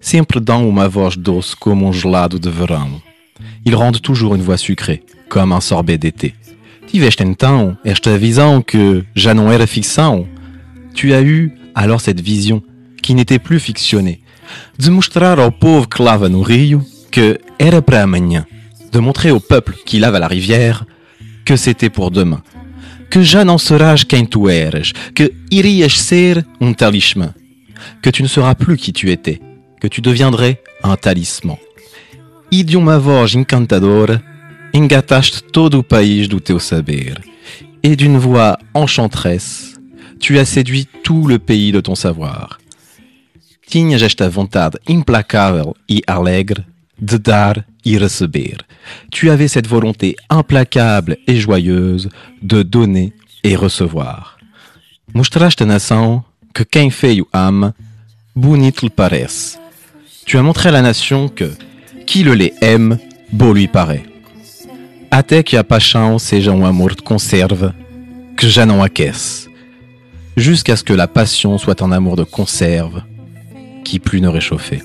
sempre 0.00 0.40
dão 0.40 0.66
uma 0.66 0.88
voz 0.88 1.14
doce 1.14 1.54
comme 1.56 1.84
um 1.84 1.92
gelado 1.92 2.38
de 2.38 2.50
verão. 2.50 3.05
Ils 3.64 3.74
rendent 3.74 4.00
toujours 4.00 4.34
une 4.34 4.42
voix 4.42 4.56
sucrée, 4.56 5.02
comme 5.28 5.52
un 5.52 5.60
sorbet 5.60 5.98
d'été. 5.98 6.34
Que. 6.92 7.04
Tu 10.94 11.12
as 11.12 11.22
eu 11.22 11.52
alors 11.74 12.00
cette 12.00 12.20
vision 12.20 12.62
qui 13.02 13.14
n'était 13.14 13.38
plus 13.38 13.60
fictionnée, 13.60 14.20
de 14.78 14.90
mostrar 14.90 15.38
ao 15.38 15.52
povo 15.52 15.86
que 15.86 16.28
no 16.28 16.42
rio 16.42 16.82
que 17.10 17.38
era 17.58 17.82
para 17.82 18.06
de 18.06 18.98
montrer 18.98 19.30
au 19.30 19.40
peuple 19.40 19.74
qui 19.84 19.98
lave 19.98 20.14
à 20.14 20.18
la 20.18 20.26
rivière 20.26 20.84
que 21.44 21.56
c'était 21.56 21.90
pour 21.90 22.10
demain, 22.10 22.42
que 23.10 23.22
já 23.22 23.44
quem 24.08 24.26
tu 24.26 24.40
que 25.14 25.30
irias 25.50 25.90
ser 25.90 26.44
um 26.60 26.74
que 28.02 28.10
tu 28.10 28.22
ne 28.22 28.28
seras 28.28 28.54
plus 28.54 28.76
qui 28.76 28.92
tu 28.92 29.10
étais, 29.10 29.40
que 29.80 29.88
tu 29.88 30.00
deviendrais 30.00 30.62
un 30.82 30.96
talismã. 30.96 31.56
E 32.50 32.62
de 32.62 32.76
uma 32.76 32.98
voz 32.98 33.34
encantadora, 33.34 34.22
engataste 34.72 35.42
todo 35.42 35.78
o 35.78 35.82
país 35.82 36.28
do 36.28 36.40
teu 36.40 36.60
saber. 36.60 37.20
Et 37.82 37.96
d'une 37.96 38.18
voix 38.18 38.58
enchanteresse, 38.74 39.74
tu 40.20 40.38
as 40.38 40.44
séduit 40.44 40.88
tout 41.02 41.26
le 41.26 41.38
pays 41.38 41.72
de 41.72 41.80
ton 41.80 41.94
savoir. 41.94 42.58
Tinhas 43.68 44.02
esta 44.02 44.28
vontade 44.28 44.78
implacável 44.88 45.74
e 45.88 46.00
alegre 46.06 46.64
de 46.98 47.18
dar 47.18 47.64
e 47.84 47.98
receber. 47.98 48.58
Tu 49.10 49.28
avais 49.28 49.48
cette 49.48 49.68
volonté 49.68 50.14
implacable 50.30 51.18
et 51.26 51.36
joyeuse 51.36 52.08
de 52.40 52.62
donner 52.62 53.12
et 53.42 53.56
recevoir. 53.56 54.36
Mostraste 55.12 55.62
à 55.62 55.66
nação 55.66 56.24
que 56.54 56.64
quem 56.64 56.90
feio 56.90 57.26
ama, 57.32 57.74
bonito 58.34 58.84
lhe 58.84 58.90
parece. 58.90 59.58
Tu 60.24 60.38
as 60.38 60.42
montré 60.42 60.68
à 60.68 60.72
la 60.72 60.82
nation 60.82 61.28
que 61.28 61.50
qui 62.06 62.22
le 62.22 62.34
les 62.34 62.54
aime, 62.60 62.98
beau 63.32 63.52
lui 63.52 63.66
paraît. 63.66 64.04
Até 65.10 65.42
que 65.42 65.56
a 65.56 65.64
paixão 65.64 66.18
seja 66.18 66.52
um 66.52 66.64
amor 66.64 66.94
de 66.94 67.02
conserve 67.02 67.72
que 68.36 68.48
já 68.48 68.64
não 68.64 68.82
aquece. 68.82 69.48
Jusqu'à 70.36 70.76
ce 70.76 70.84
que 70.84 70.92
la 70.92 71.08
passion 71.08 71.56
soit 71.58 71.80
un 71.82 71.92
amour 71.92 72.16
de 72.16 72.24
conserve 72.24 73.02
qui 73.84 73.98
plus 73.98 74.20
ne 74.20 74.28
réchauffait. 74.28 74.82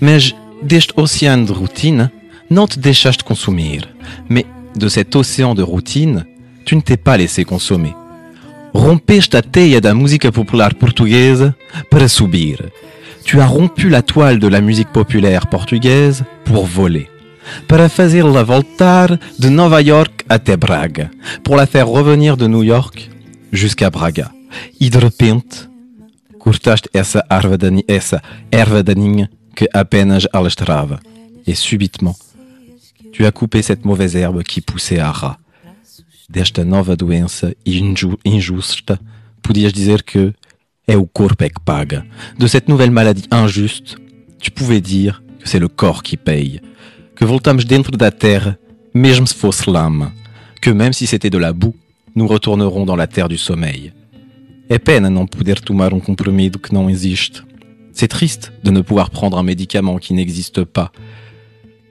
Mais 0.00 0.34
deste 0.62 0.92
océano 0.96 1.46
de 1.46 1.52
routine, 1.52 2.10
não 2.50 2.66
te 2.66 2.78
deixaste 2.78 3.22
consumir. 3.22 3.88
Mais 4.28 4.44
de 4.76 4.88
cet 4.88 5.16
océan 5.16 5.54
de 5.54 5.62
routine, 5.62 6.26
tu 6.64 6.76
ne 6.76 6.80
t'es 6.82 6.96
pas 6.98 7.16
laissé 7.16 7.44
consommer. 7.44 7.94
Rompeste 8.74 9.36
a 9.36 9.42
teia 9.42 9.80
da 9.80 9.94
música 9.94 10.30
popular 10.30 10.74
portuguesa 10.74 11.54
para 11.90 12.08
subir. 12.08 12.70
Tu 13.28 13.40
as 13.42 13.46
rompu 13.46 13.90
la 13.90 14.00
toile 14.00 14.38
de 14.38 14.48
la 14.48 14.62
musique 14.62 14.88
populaire 14.90 15.48
portugaise 15.48 16.24
pour 16.46 16.64
voler. 16.64 17.10
Para 17.66 17.90
fazer-la 17.90 18.42
voltar 18.42 19.18
de 19.38 19.48
Nova 19.50 19.82
York 19.82 20.24
até 20.30 20.56
Braga. 20.56 21.10
Pour 21.44 21.54
la 21.56 21.66
faire 21.66 21.88
revenir 21.88 22.38
de 22.38 22.46
New 22.46 22.62
York 22.64 23.10
jusqu'à 23.52 23.90
Braga. 23.90 24.32
E 24.80 24.88
de 24.88 24.98
repente, 24.98 25.68
cortaste 26.38 26.88
essa 26.94 27.22
erva, 27.28 27.58
essa 27.86 28.22
erva 28.50 28.82
daninha 28.82 29.28
que 29.54 29.66
apenas 29.74 30.26
alastrava. 30.32 30.98
Et 31.46 31.54
subitement, 31.54 32.16
tu 33.12 33.26
as 33.26 33.30
coupé 33.30 33.60
cette 33.60 33.84
mauvaise 33.84 34.16
herbe 34.16 34.42
qui 34.42 34.62
poussait 34.62 35.00
à 35.00 35.12
ras. 35.12 35.36
Desta 36.30 36.64
nova 36.64 36.96
doença 36.96 37.52
inju- 37.66 38.18
injusta, 38.24 38.98
podias 39.42 39.72
dizer 39.72 40.02
que 40.02 40.32
é 40.88 40.96
o 40.96 41.06
corpo 41.06 41.44
é 41.44 41.50
que 41.50 41.60
paga. 41.60 42.04
De 42.38 42.48
cette 42.48 42.68
nouvelle 42.68 42.90
maladie 42.90 43.28
injuste, 43.30 43.98
tu 44.40 44.50
pouvais 44.50 44.80
dire 44.80 45.22
que 45.38 45.48
c'est 45.48 45.60
le 45.60 45.68
corps 45.68 46.02
qui 46.02 46.16
paye. 46.16 46.60
Que 47.14 47.26
voltamos 47.26 47.64
dentro 47.66 47.94
da 47.96 48.10
terra, 48.10 48.56
mesmo 48.94 49.26
se 49.26 49.34
fosse. 49.34 49.62
Que 50.62 50.70
même 50.70 50.94
si 50.94 51.06
c'était 51.06 51.30
de 51.30 51.38
la 51.38 51.52
boue, 51.52 51.76
nous 52.16 52.26
retournerons 52.26 52.86
dans 52.86 52.96
la 52.96 53.06
terre 53.06 53.28
du 53.28 53.36
sommeil. 53.36 53.92
É 54.68 54.78
pena 54.78 55.08
não 55.10 55.26
poder 55.26 55.60
tomar 55.60 55.92
um 55.92 56.00
comprimido 56.00 56.58
que 56.58 56.72
não 56.72 56.88
existe. 56.88 57.42
C'est 57.92 58.08
triste 58.08 58.52
de 58.62 58.70
ne 58.70 58.82
pouvoir 58.82 59.10
prendre 59.10 59.38
un 59.38 59.42
médicament 59.42 59.98
qui 59.98 60.14
n'existe 60.14 60.64
pas. 60.64 60.90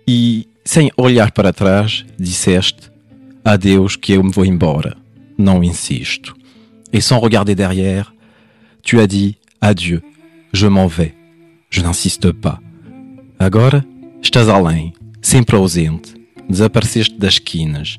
E, 0.08 0.48
sem 0.64 0.92
olhar 0.98 1.32
para 1.32 1.52
trás, 1.52 2.06
disseste 2.20 2.92
Adeus 3.44 3.96
que 3.96 4.14
eu 4.14 4.24
me 4.24 4.32
vou 4.32 4.46
embora. 4.46 4.96
Não 5.38 5.64
insisto. 5.64 6.36
Et 6.94 7.02
sans 7.02 7.20
regarder 7.20 7.56
derrière, 7.56 8.14
tu 8.88 9.02
as 9.02 9.08
dit 9.08 9.36
adieu, 9.60 10.02
je 10.54 10.66
m'en 10.66 10.88
vais. 10.88 11.14
Je 11.70 11.82
n'insiste 11.82 12.32
pas. 12.32 12.62
Agora 13.38 13.84
estás 14.24 14.48
além, 14.48 14.94
sempre 15.22 15.58
ausente. 15.58 16.16
Desapareceste 16.50 17.20
das 17.20 17.34
esquinas. 17.34 17.98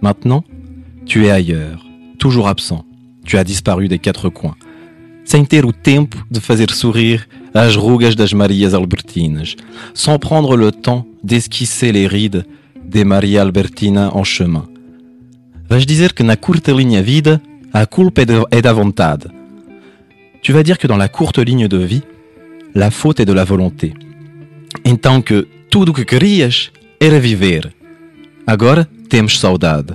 Maintenant, 0.00 0.42
tu 1.04 1.26
es 1.26 1.30
ailleurs, 1.30 1.84
toujours 2.18 2.48
absent. 2.48 2.86
Tu 3.26 3.36
as 3.36 3.44
disparu 3.44 3.86
des 3.86 3.98
quatre 3.98 4.30
coins. 4.30 4.56
Sem 5.26 5.44
ter 5.44 5.66
o 5.66 5.74
tempo 5.74 6.16
de 6.30 6.40
fazer 6.40 6.70
sorrir 6.70 7.28
as 7.52 7.76
rugas 7.76 8.16
das 8.16 8.32
Marias 8.32 8.72
Albertinas, 8.72 9.56
sans 9.92 10.18
prendre 10.18 10.56
le 10.56 10.72
temps 10.72 11.06
d'esquisser 11.22 11.92
les 11.92 12.06
rides 12.06 12.46
des 12.82 13.04
Maria 13.04 13.42
Albertina 13.42 14.10
en 14.16 14.24
chemin. 14.24 14.66
Vais 15.68 15.84
dizer 15.84 16.14
que 16.14 16.22
na 16.22 16.36
curta 16.36 16.72
linha 16.72 17.02
vida, 17.02 17.42
a 17.74 17.84
culpa 17.84 18.22
é, 18.22 18.62
da. 18.62 19.33
Tu 20.44 20.52
vas 20.52 20.62
dire 20.62 20.76
que 20.76 20.86
dans 20.86 20.98
la 20.98 21.08
courte 21.08 21.38
ligne 21.38 21.68
de 21.68 21.78
vie, 21.78 22.02
la 22.74 22.90
faute 22.90 23.18
est 23.18 23.24
de 23.24 23.32
la 23.32 23.44
volonté. 23.44 23.94
Então 24.84 25.22
que 25.22 25.48
tudo 25.70 25.94
que 25.94 26.04
querias 26.04 26.70
era 27.00 27.18
viver. 27.18 27.72
Agora 28.46 28.86
temos 29.08 29.38
saudade. 29.38 29.94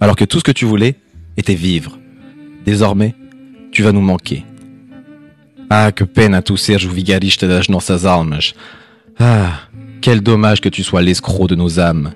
Alors 0.00 0.14
que 0.14 0.24
tout 0.24 0.38
ce 0.38 0.44
que 0.44 0.52
tu 0.52 0.66
voulais 0.66 0.94
était 1.36 1.56
vivre. 1.56 1.98
Désormais, 2.64 3.12
tu 3.72 3.82
vas 3.82 3.90
nous 3.90 4.00
manquer. 4.00 4.44
Ah, 5.68 5.90
que 5.90 6.04
pena 6.04 6.42
tu 6.42 6.56
seres 6.56 6.84
o 6.84 6.90
vigarista 6.90 7.48
das 7.48 7.68
nossas 7.68 8.06
almas. 8.06 8.54
Ah, 9.18 9.62
quel 10.00 10.20
dommage 10.20 10.60
que 10.60 10.68
tu 10.68 10.84
sois 10.84 11.02
l'escroc 11.02 11.48
de 11.48 11.56
nos 11.56 11.80
âmes. 11.80 12.12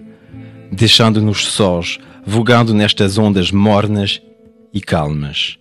Deixando-nos 0.70 1.48
sós, 1.48 1.98
vogando 2.24 2.72
nestas 2.72 3.18
ondas 3.18 3.50
mornas 3.50 4.22
e 4.72 4.80
calmas. 4.80 5.58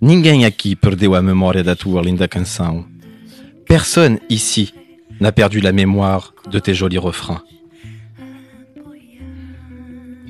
Ninguém 0.00 0.44
aqui 0.44 0.76
perdeu 0.76 1.16
a 1.16 1.22
memória 1.22 1.64
da 1.64 1.74
tua 1.74 2.00
linda 2.00 2.28
canção. 2.28 2.86
Personne 3.66 4.20
ici 4.30 4.72
n'a 5.20 5.32
perdu 5.32 5.60
la 5.60 5.72
mémoire 5.72 6.32
de 6.48 6.60
tes 6.60 6.74
jolis 6.76 7.02
refrains. 7.02 7.42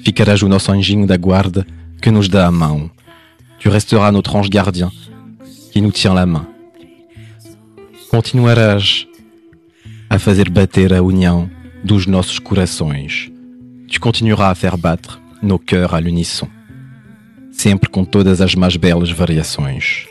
Ficarás 0.02 0.42
o 0.42 0.48
nosso 0.48 0.72
anjinho 0.72 1.06
da 1.06 1.18
guarda 1.18 1.66
que 2.00 2.10
nos 2.10 2.28
dá 2.28 2.48
a. 2.48 2.90
Tu 3.58 3.68
resteras 3.68 4.10
notre 4.10 4.34
ange 4.37 4.48
gardien 4.48 4.90
qui 5.70 5.82
nous 5.82 5.92
tient 5.92 6.14
la 6.14 6.25
main. 6.25 6.46
Continuarás 8.10 9.06
a 10.08 10.18
fazer 10.18 10.48
bater 10.48 10.94
a 10.94 11.02
união 11.02 11.50
dos 11.84 12.06
nossos 12.06 12.38
corações. 12.38 13.30
Tu 13.87 14.00
continueras 14.00 14.50
a 14.50 14.54
faire 14.54 14.78
battre 14.78 15.20
nos 15.42 15.58
cœurs 15.58 15.92
à 15.92 16.00
l'unisson 16.00 16.48
sempre 17.59 17.91
com 17.91 18.05
todas 18.05 18.41
as 18.41 18.55
mais 18.55 18.77
belas 18.77 19.11
variações, 19.11 20.07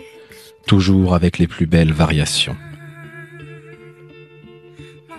toujours 0.66 1.16
avec 1.16 1.40
les 1.40 1.48
plus 1.48 1.66
belles 1.66 1.94
variations. 1.94 2.58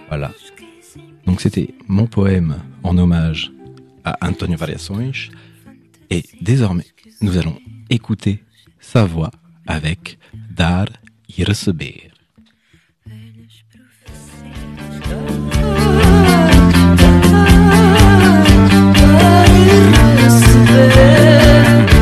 Voilà. 0.09 0.33
Donc 1.27 1.41
c'était 1.41 1.75
mon 1.89 2.07
poème 2.07 2.57
en 2.83 2.97
hommage 2.99 3.51
à 4.05 4.17
Antonio 4.27 4.57
Variações. 4.57 5.31
Et 6.11 6.23
désormais, 6.41 6.87
nous 7.21 7.37
allons 7.37 7.59
écouter 7.91 8.45
sa 8.81 9.05
voix 9.05 9.31
avec 9.67 10.19
Dar 10.51 10.87
y. 11.29 11.45
Dar. 20.69 21.98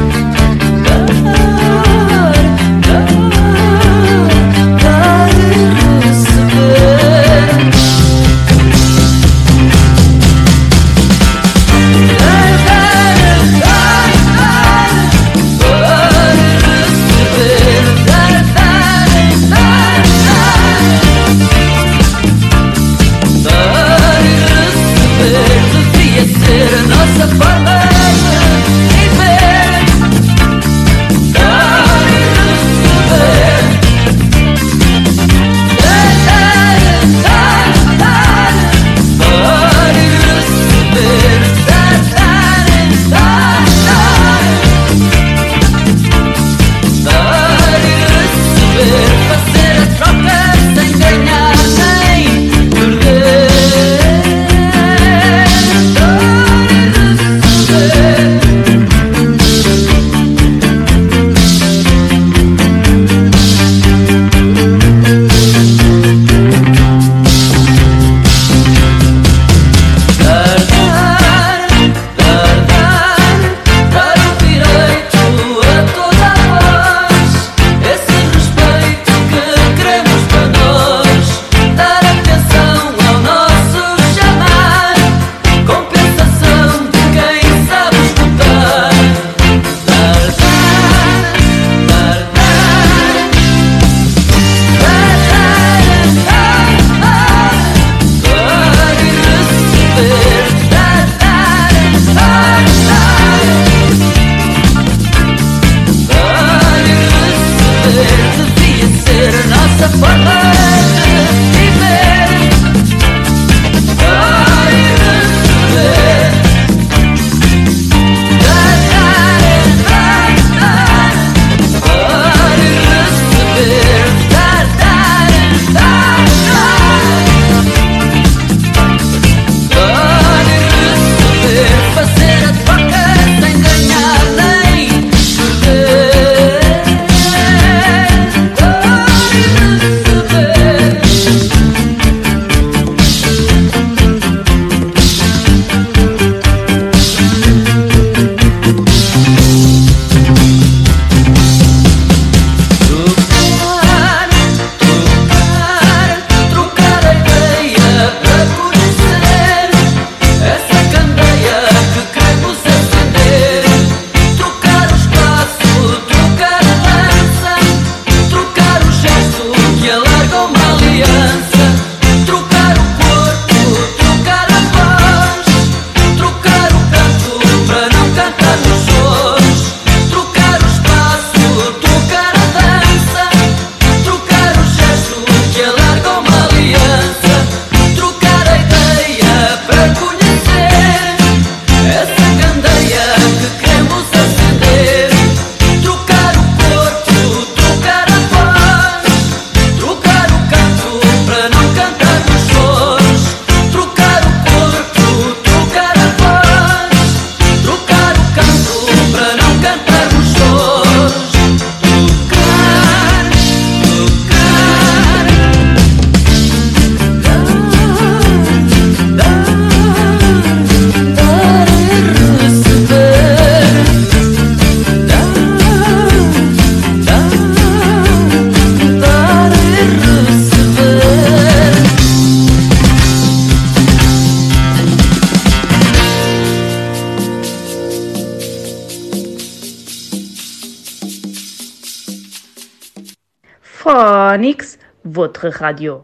Votre 245.06 245.49
radio. 245.49 246.02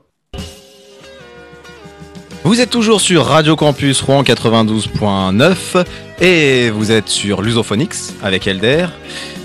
Vous 2.44 2.60
êtes 2.62 2.70
toujours 2.70 3.02
sur 3.02 3.26
Radio 3.26 3.56
Campus 3.56 4.00
Rouen 4.00 4.22
92.9 4.22 5.84
et 6.22 6.70
vous 6.70 6.92
êtes 6.92 7.08
sur 7.08 7.42
Lusophonix 7.42 8.14
avec 8.22 8.46
Elder. 8.46 8.86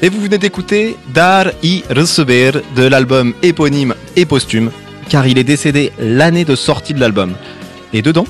Et 0.02 0.08
vous 0.08 0.22
venez 0.22 0.38
d'écouter 0.38 0.96
Dar 1.10 1.48
i 1.64 1.84
Receber 1.90 2.52
de 2.78 2.84
l'album 2.84 3.34
éponyme 3.44 3.94
et 4.16 4.26
posthume, 4.26 4.72
car 5.10 5.28
il 5.28 5.38
est 5.38 5.44
décédé 5.44 5.92
l'année 6.00 6.46
de 6.46 6.56
sortie 6.56 6.94
de 6.94 7.02
l'album. 7.02 7.34
Et 7.92 8.02
dedans, 8.02 8.26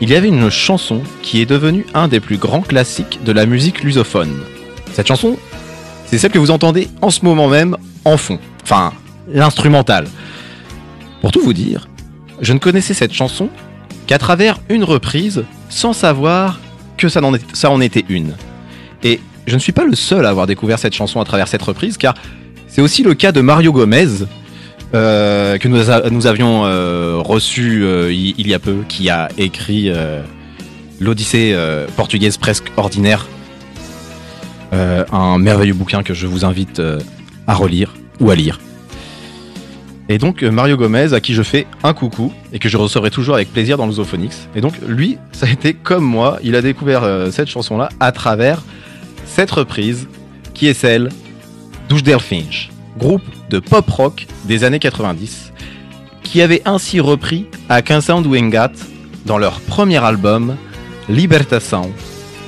il 0.00 0.08
y 0.08 0.14
avait 0.14 0.28
une 0.28 0.50
chanson 0.50 1.02
qui 1.20 1.40
est 1.40 1.46
devenue 1.46 1.84
un 1.94 2.06
des 2.06 2.20
plus 2.20 2.36
grands 2.36 2.62
classiques 2.62 3.24
de 3.24 3.32
la 3.32 3.44
musique 3.44 3.82
lusophone. 3.82 4.38
Cette 4.92 5.08
chanson, 5.08 5.36
c'est 6.06 6.18
celle 6.18 6.30
que 6.30 6.38
vous 6.38 6.52
entendez 6.52 6.88
en 7.02 7.10
ce 7.10 7.24
moment 7.24 7.48
même 7.48 7.76
en 8.04 8.16
fond. 8.16 8.38
Enfin, 8.62 8.92
l'instrumental. 9.28 10.06
Pour 11.20 11.32
tout 11.32 11.40
vous 11.40 11.52
dire, 11.52 11.88
je 12.40 12.52
ne 12.52 12.58
connaissais 12.58 12.94
cette 12.94 13.12
chanson 13.12 13.48
qu'à 14.06 14.18
travers 14.18 14.58
une 14.68 14.84
reprise 14.84 15.44
sans 15.68 15.92
savoir 15.92 16.60
que 16.96 17.08
ça 17.08 17.20
en, 17.22 17.80
était 17.80 18.04
une. 18.08 18.34
Et 19.02 19.20
je 19.46 19.54
ne 19.54 19.58
suis 19.58 19.72
pas 19.72 19.84
le 19.84 19.94
seul 19.94 20.26
à 20.26 20.30
avoir 20.30 20.46
découvert 20.46 20.78
cette 20.78 20.94
chanson 20.94 21.20
à 21.20 21.24
travers 21.24 21.48
cette 21.48 21.62
reprise 21.62 21.96
car 21.96 22.14
c'est 22.66 22.80
aussi 22.80 23.02
le 23.02 23.14
cas 23.14 23.32
de 23.32 23.40
Mario 23.40 23.72
Gomez, 23.72 24.26
euh, 24.94 25.58
que 25.58 25.66
nous, 25.66 26.26
avions 26.26 26.66
euh, 26.66 27.16
reçu 27.18 27.82
euh, 27.82 28.12
il 28.12 28.46
y 28.46 28.54
a 28.54 28.58
peu, 28.58 28.78
qui 28.88 29.10
a 29.10 29.28
écrit 29.38 29.90
l'Odyssée 31.00 31.56
portugaise 31.96 32.36
presque 32.36 32.70
ordinaire, 32.76 33.26
un 34.72 35.38
merveilleux 35.38 35.74
bouquin 35.74 36.02
que 36.02 36.14
je 36.14 36.26
vous 36.26 36.44
invite 36.44 36.80
à 37.46 37.54
relire 37.54 37.94
ou 38.20 38.30
à 38.30 38.34
lire. 38.34 38.58
Et 40.08 40.18
donc 40.18 40.42
euh, 40.42 40.50
Mario 40.50 40.76
Gomez, 40.76 41.12
à 41.14 41.20
qui 41.20 41.34
je 41.34 41.42
fais 41.42 41.66
un 41.82 41.94
coucou 41.94 42.32
et 42.52 42.58
que 42.58 42.68
je 42.68 42.76
recevrai 42.76 43.10
toujours 43.10 43.34
avec 43.34 43.52
plaisir 43.52 43.78
dans 43.78 43.86
Lusophonix. 43.86 44.48
Et 44.54 44.60
donc 44.60 44.74
lui, 44.86 45.18
ça 45.32 45.46
a 45.46 45.50
été 45.50 45.74
comme 45.74 46.04
moi, 46.04 46.38
il 46.42 46.56
a 46.56 46.62
découvert 46.62 47.04
euh, 47.04 47.30
cette 47.30 47.48
chanson-là 47.48 47.88
à 48.00 48.12
travers 48.12 48.62
cette 49.26 49.50
reprise 49.50 50.08
qui 50.52 50.66
est 50.66 50.74
celle 50.74 51.08
d'Ush 51.88 52.02
Delfinch, 52.02 52.70
groupe 52.98 53.22
de 53.50 53.58
pop 53.58 53.88
rock 53.90 54.26
des 54.44 54.64
années 54.64 54.78
90, 54.78 55.52
qui 56.22 56.42
avait 56.42 56.62
ainsi 56.64 57.00
repris 57.00 57.46
à 57.68 57.80
Engat 57.80 58.72
dans 59.26 59.38
leur 59.38 59.60
premier 59.60 60.02
album 60.04 60.56
Libertação, 61.08 61.90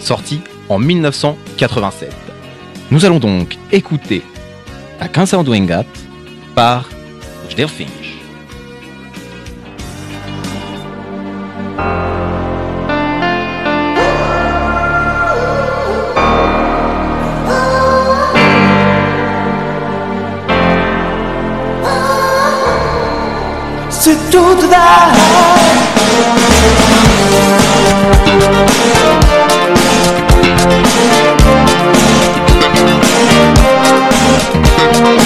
sorti 0.00 0.40
en 0.68 0.78
1987. 0.78 2.14
Nous 2.90 3.04
allons 3.04 3.18
donc 3.18 3.56
écouter 3.72 4.22
à 5.00 5.08
Canção 5.08 5.42
do 5.42 5.52
Engat 5.54 5.84
par 6.54 6.88
Ush 7.46 7.54
Delfinch. 7.54 8.16
Se 23.90 24.14
tudo 24.30 24.68
dá 24.68 25.12
Hoje 34.98 35.25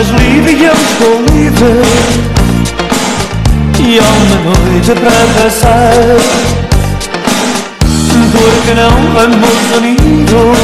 estás 0.00 0.08
livre 0.20 0.64
eu 0.64 0.72
estou 0.72 1.20
livre 1.34 1.82
E 3.78 3.98
há 3.98 4.02
uma 4.02 4.36
noite 4.44 4.92
para 4.92 5.20
passar 5.42 5.92
porque 8.32 8.72
não 8.74 8.94
vamos 9.12 9.58
unidos? 9.76 10.58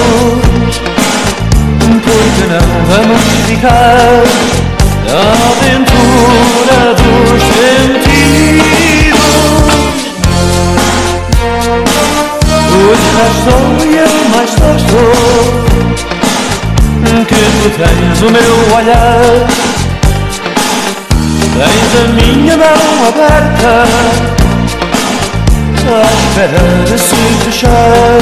Porque 2.05 2.45
não 2.49 2.67
vamos 2.87 3.23
ficar 3.47 4.25
na 5.05 5.21
aventura 5.51 6.79
dos 6.95 7.43
sentidos? 7.53 8.37
Hoje 12.73 13.05
estás 13.07 13.35
só 13.45 13.57
e 13.85 13.97
eu 13.97 14.15
mais 14.31 14.51
só 14.51 14.69
estou 14.77 16.16
Que 17.27 17.43
tu 17.63 17.71
tens 17.79 18.23
o 18.23 18.31
meu 18.31 18.77
olhar 18.77 19.47
Tens 21.55 21.91
a 21.95 22.09
minha 22.13 22.57
mão 22.57 23.09
aberta 23.09 23.73
à 25.89 26.03
espera 26.13 26.65
de 26.85 26.99
se 26.99 27.17
fechar 27.45 28.19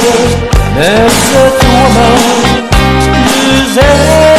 nessa 0.75 1.41
tua 1.59 1.89
mão 1.89 2.55
deserta. 3.75 4.34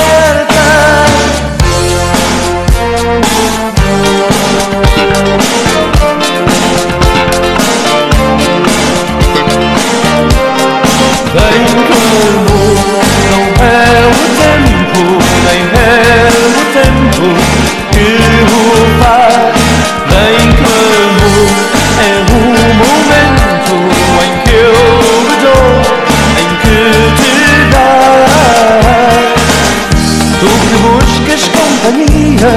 Tempo 16.86 17.26
que 17.90 18.08
o 18.42 19.02
faz. 19.02 19.56
Bem 20.10 20.46
como 20.62 21.26
é 22.00 22.14
o 22.20 22.38
momento 22.80 23.76
em 24.24 24.32
que 24.44 24.54
eu 24.54 24.78
me 25.26 25.34
dou, 25.42 25.70
em 26.40 26.48
que 26.62 26.78
te 27.22 27.34
dás. 27.72 29.34
Tu 30.40 30.48
que 30.68 30.76
buscas 30.86 31.42
companhia 31.48 32.54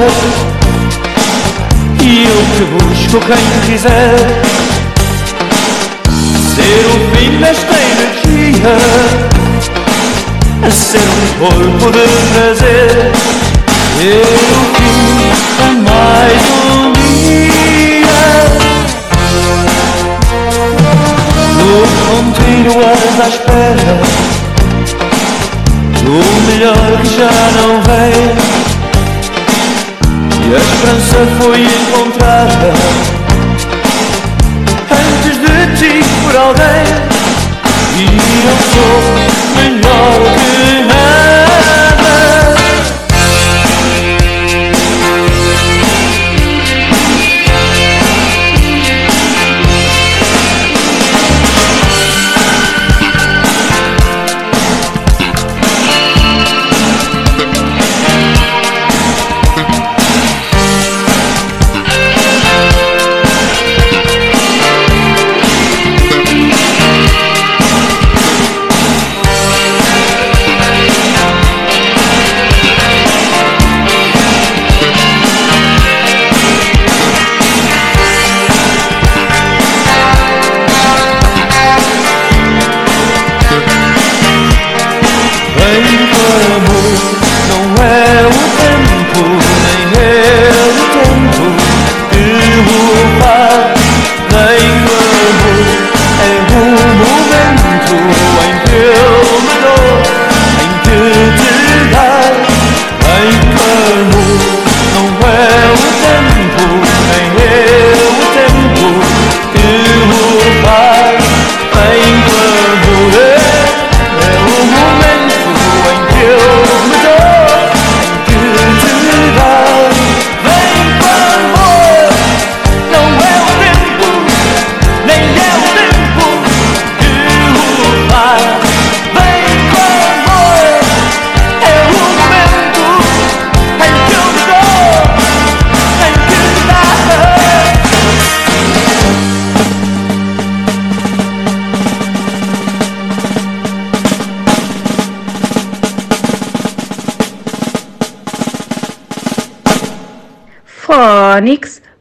e 2.02 2.04
eu 2.24 2.40
que 2.56 2.64
busco 2.64 3.18
quem 3.26 3.44
quiser 3.66 4.18
ser 6.54 6.82
o 6.86 6.88
fim 7.16 7.30
desta 7.38 7.76
energia, 7.92 8.74
ser 10.70 11.00
um 11.00 11.26
corpo 11.38 11.86
de 11.92 12.06
prazer, 12.34 13.12
fim 14.00 14.08
de 15.58 15.90
mais 15.90 16.42
um 16.64 16.92
dia. 16.92 18.22
Tu 21.58 21.72
continuas 22.08 23.12
à 23.20 23.28
espera 23.28 23.96
do 26.02 26.16
melhor 26.46 26.90
que 27.02 27.10
já 27.18 27.36
não 27.58 27.70
vem. 27.82 28.16
E 30.46 30.54
a 30.54 30.58
esperança 30.58 31.20
foi 31.38 31.58
encontrada 31.60 32.79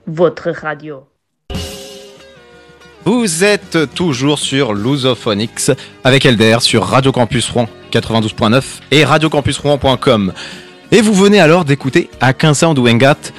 Votre. 0.05 0.49
Vous 3.05 3.43
êtes 3.45 3.93
toujours 3.95 4.37
sur 4.37 4.73
Lusophonics 4.73 5.71
avec 6.03 6.25
Elder 6.25 6.57
sur 6.59 6.83
Radio 6.83 7.13
Campus 7.13 7.49
Rouen 7.49 7.69
92.9 7.93 8.61
et 8.91 9.05
radiocampusrouen.com. 9.05 10.33
Et 10.91 10.99
vous 10.99 11.13
venez 11.13 11.39
alors 11.39 11.63
d'écouter 11.63 12.09
A 12.19 12.33
Quinsan 12.33 12.73
do 12.73 12.85
Engat 12.85 13.31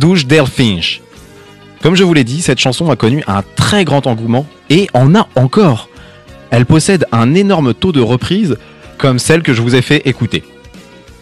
Douche 0.00 0.24
Delfinch. 0.24 1.02
Comme 1.82 1.96
je 1.96 2.04
vous 2.04 2.14
l'ai 2.14 2.24
dit, 2.24 2.40
cette 2.40 2.58
chanson 2.58 2.90
a 2.90 2.96
connu 2.96 3.22
un 3.26 3.42
très 3.54 3.84
grand 3.84 4.06
engouement 4.06 4.46
et 4.70 4.88
en 4.94 5.14
a 5.14 5.28
encore. 5.34 5.90
Elle 6.50 6.64
possède 6.64 7.04
un 7.12 7.34
énorme 7.34 7.74
taux 7.74 7.92
de 7.92 8.00
reprise 8.00 8.56
comme 8.96 9.18
celle 9.18 9.42
que 9.42 9.52
je 9.52 9.60
vous 9.60 9.74
ai 9.74 9.82
fait 9.82 10.08
écouter. 10.08 10.44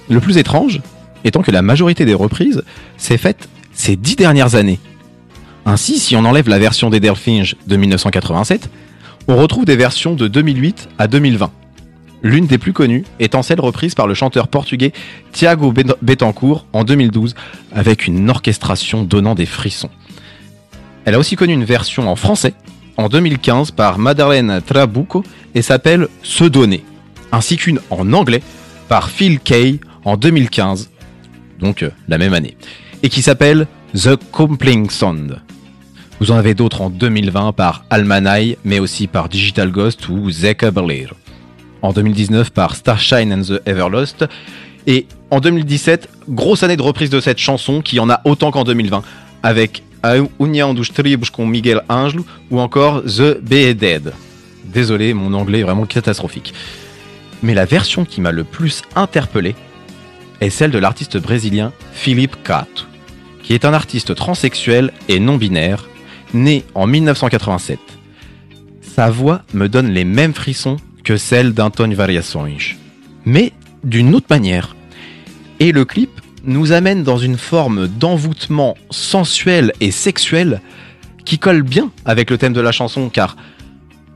Le 0.08 0.20
plus 0.20 0.38
étrange 0.38 0.80
étant 1.24 1.42
que 1.42 1.50
la 1.50 1.62
majorité 1.62 2.04
des 2.04 2.14
reprises 2.14 2.62
s'est 2.96 3.18
faite 3.18 3.48
ces 3.80 3.96
dix 3.96 4.14
dernières 4.14 4.54
années. 4.56 4.78
Ainsi, 5.64 5.98
si 5.98 6.14
on 6.14 6.24
enlève 6.26 6.48
la 6.48 6.58
version 6.58 6.90
des 6.90 7.00
Delfinge 7.00 7.56
de 7.66 7.76
1987, 7.76 8.68
on 9.26 9.36
retrouve 9.36 9.64
des 9.64 9.76
versions 9.76 10.14
de 10.14 10.28
2008 10.28 10.88
à 10.98 11.06
2020. 11.08 11.50
L'une 12.22 12.46
des 12.46 12.58
plus 12.58 12.74
connues 12.74 13.04
étant 13.18 13.42
celle 13.42 13.60
reprise 13.60 13.94
par 13.94 14.06
le 14.06 14.12
chanteur 14.12 14.48
portugais 14.48 14.92
Tiago 15.32 15.72
Bet- 15.72 15.94
Betancourt 16.02 16.66
en 16.74 16.84
2012 16.84 17.34
avec 17.72 18.06
une 18.06 18.28
orchestration 18.28 19.02
donnant 19.04 19.34
des 19.34 19.46
frissons. 19.46 19.88
Elle 21.06 21.14
a 21.14 21.18
aussi 21.18 21.36
connu 21.36 21.54
une 21.54 21.64
version 21.64 22.10
en 22.10 22.16
français 22.16 22.52
en 22.98 23.08
2015 23.08 23.70
par 23.70 23.98
Madeleine 23.98 24.60
Trabuco 24.66 25.24
et 25.54 25.62
s'appelle 25.62 26.08
Se 26.22 26.44
donner, 26.44 26.84
ainsi 27.32 27.56
qu'une 27.56 27.80
en 27.88 28.12
anglais 28.12 28.42
par 28.88 29.08
Phil 29.08 29.40
Kay 29.40 29.80
en 30.04 30.18
2015, 30.18 30.90
donc 31.58 31.82
euh, 31.82 31.90
la 32.08 32.18
même 32.18 32.34
année, 32.34 32.56
et 33.02 33.08
qui 33.08 33.22
s'appelle 33.22 33.66
The 33.94 34.16
Compling 34.30 34.90
Sound. 34.90 35.40
Vous 36.20 36.30
en 36.30 36.36
avez 36.36 36.54
d'autres 36.54 36.82
en 36.82 36.90
2020 36.90 37.52
par 37.52 37.84
Almanai, 37.88 38.58
mais 38.64 38.78
aussi 38.78 39.06
par 39.06 39.28
Digital 39.28 39.70
Ghost 39.70 40.08
ou 40.08 40.30
Zeka 40.30 40.70
Berlir. 40.70 41.14
En 41.82 41.92
2019 41.92 42.50
par 42.50 42.76
Starshine 42.76 43.32
and 43.32 43.42
the 43.42 43.62
Everlost. 43.66 44.26
Et 44.86 45.06
en 45.30 45.40
2017, 45.40 46.08
grosse 46.28 46.62
année 46.62 46.76
de 46.76 46.82
reprise 46.82 47.10
de 47.10 47.20
cette 47.20 47.38
chanson 47.38 47.80
qui 47.80 48.00
en 48.00 48.10
a 48.10 48.20
autant 48.24 48.50
qu'en 48.50 48.64
2020, 48.64 49.02
avec 49.42 49.82
A 50.02 50.16
União 50.38 50.74
dos 50.74 50.84
Tribos 50.94 51.30
com 51.32 51.48
Miguel 51.48 51.82
Ângelo 51.88 52.24
ou 52.50 52.60
encore 52.60 53.02
The 53.02 53.42
Dead. 53.42 54.12
Désolé, 54.64 55.14
mon 55.14 55.34
anglais 55.34 55.60
est 55.60 55.64
vraiment 55.64 55.86
catastrophique. 55.86 56.54
Mais 57.42 57.54
la 57.54 57.64
version 57.64 58.04
qui 58.04 58.20
m'a 58.20 58.32
le 58.32 58.44
plus 58.44 58.82
interpellé 58.94 59.54
est 60.40 60.50
celle 60.50 60.70
de 60.70 60.78
l'artiste 60.78 61.18
brésilien 61.18 61.72
Philippe 61.92 62.42
Cato, 62.42 62.84
qui 63.50 63.54
est 63.54 63.64
un 63.64 63.74
artiste 63.74 64.14
transsexuel 64.14 64.92
et 65.08 65.18
non-binaire, 65.18 65.88
né 66.34 66.64
en 66.76 66.86
1987. 66.86 67.80
Sa 68.80 69.10
voix 69.10 69.42
me 69.54 69.68
donne 69.68 69.90
les 69.90 70.04
mêmes 70.04 70.34
frissons 70.34 70.76
que 71.02 71.16
celle 71.16 71.52
d'Antônio 71.52 71.96
Variações, 71.96 72.76
mais 73.24 73.52
d'une 73.82 74.14
autre 74.14 74.28
manière. 74.30 74.76
Et 75.58 75.72
le 75.72 75.84
clip 75.84 76.12
nous 76.44 76.70
amène 76.70 77.02
dans 77.02 77.18
une 77.18 77.36
forme 77.36 77.88
d'envoûtement 77.88 78.76
sensuel 78.90 79.72
et 79.80 79.90
sexuel 79.90 80.60
qui 81.24 81.40
colle 81.40 81.62
bien 81.62 81.90
avec 82.04 82.30
le 82.30 82.38
thème 82.38 82.52
de 82.52 82.60
la 82.60 82.70
chanson, 82.70 83.08
car 83.08 83.36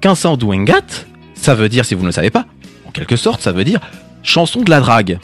Quinsan 0.01 0.37
do 0.37 0.53
Engat, 0.53 1.07
ça 1.35 1.57
veut 1.57 1.68
dire, 1.68 1.85
si 1.85 1.97
vous 1.97 2.03
ne 2.03 2.07
le 2.07 2.12
savez 2.12 2.31
pas, 2.31 2.47
en 2.87 2.92
quelque 2.92 3.16
sorte, 3.16 3.40
ça 3.40 3.51
veut 3.51 3.64
dire 3.64 3.81
chanson 4.23 4.62
de 4.62 4.70
la 4.70 4.79
drague. 4.79 5.18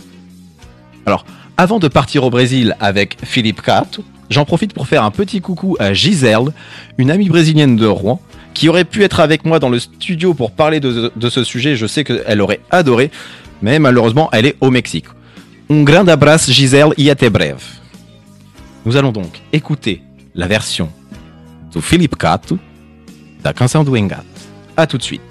Alors, 1.07 1.25
avant 1.61 1.79
de 1.79 1.89
partir 1.89 2.25
au 2.25 2.31
Brésil 2.31 2.75
avec 2.81 3.19
Philippe 3.23 3.61
Cato, 3.61 4.03
j'en 4.31 4.47
profite 4.47 4.73
pour 4.73 4.89
faire 4.89 5.05
un 5.05 5.11
petit 5.11 5.43
coucou 5.43 5.77
à 5.79 5.93
Giselle, 5.93 6.55
une 6.97 7.11
amie 7.11 7.29
brésilienne 7.29 7.77
de 7.77 7.85
Rouen, 7.85 8.19
qui 8.55 8.71
aurait 8.71 8.87
pu 8.87 9.05
être 9.05 9.21
avec 9.21 9.45
moi 9.45 9.59
dans 9.59 9.69
le 9.69 9.79
studio 9.79 10.33
pour 10.33 10.53
parler 10.53 10.81
de, 10.81 11.29
ce 11.29 11.45
sujet. 11.45 11.77
Je 11.77 11.87
sais 11.87 12.03
qu'elle 12.03 12.41
aurait 12.41 12.61
adoré, 12.71 13.11
mais 13.61 13.79
malheureusement, 13.79 14.31
elle 14.33 14.47
est 14.47 14.57
au 14.63 14.71
Mexique. 14.71 15.05
Un 15.69 15.83
grand 15.83 16.09
abraço, 16.09 16.51
Giselle, 16.51 16.95
e 16.99 17.11
até 17.11 17.29
breve. 17.29 17.63
Nous 18.87 18.97
allons 18.97 19.13
donc 19.13 19.43
écouter 19.53 20.01
la 20.35 20.47
version 20.47 20.89
de 21.75 21.81
Philippe 21.83 22.17
Cato 22.17 22.59
da 23.45 23.53
Canção. 23.53 23.85
A 24.79 24.87
tout 24.87 24.97
de 24.97 25.03
suite. 25.03 25.30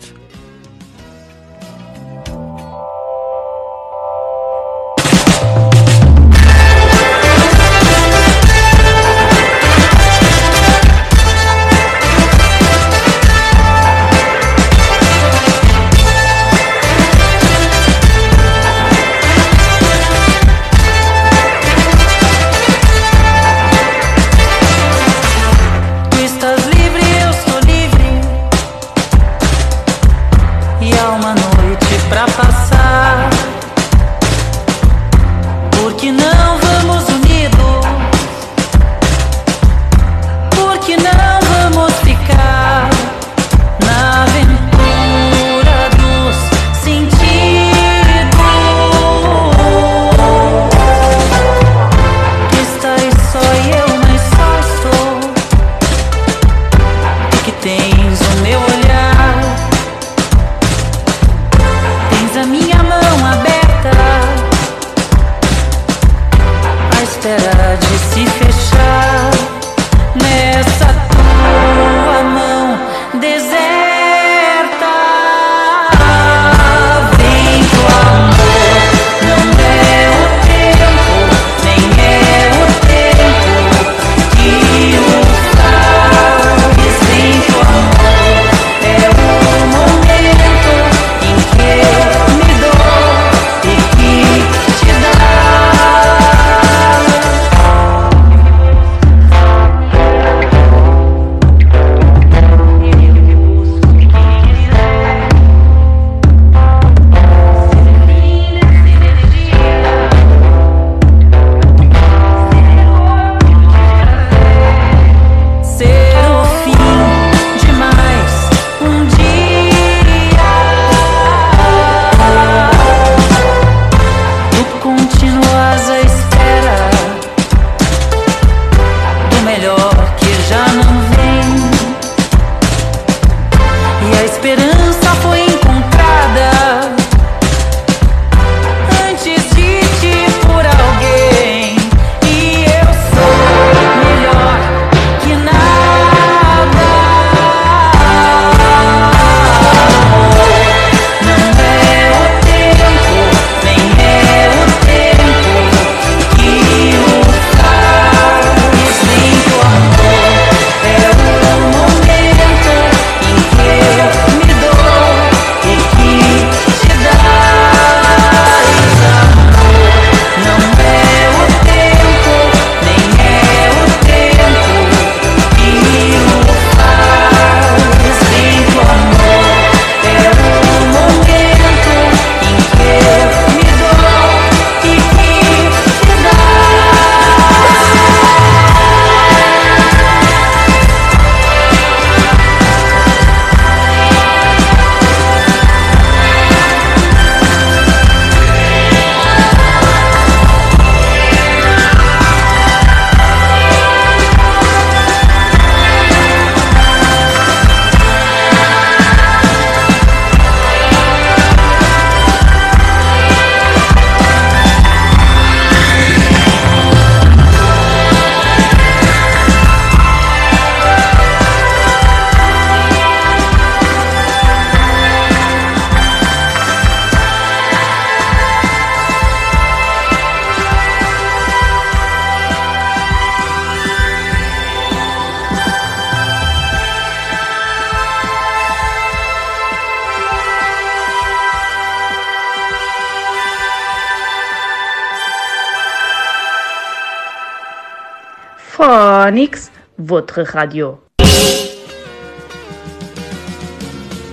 Votre 250.10 250.42
radio. 250.42 250.98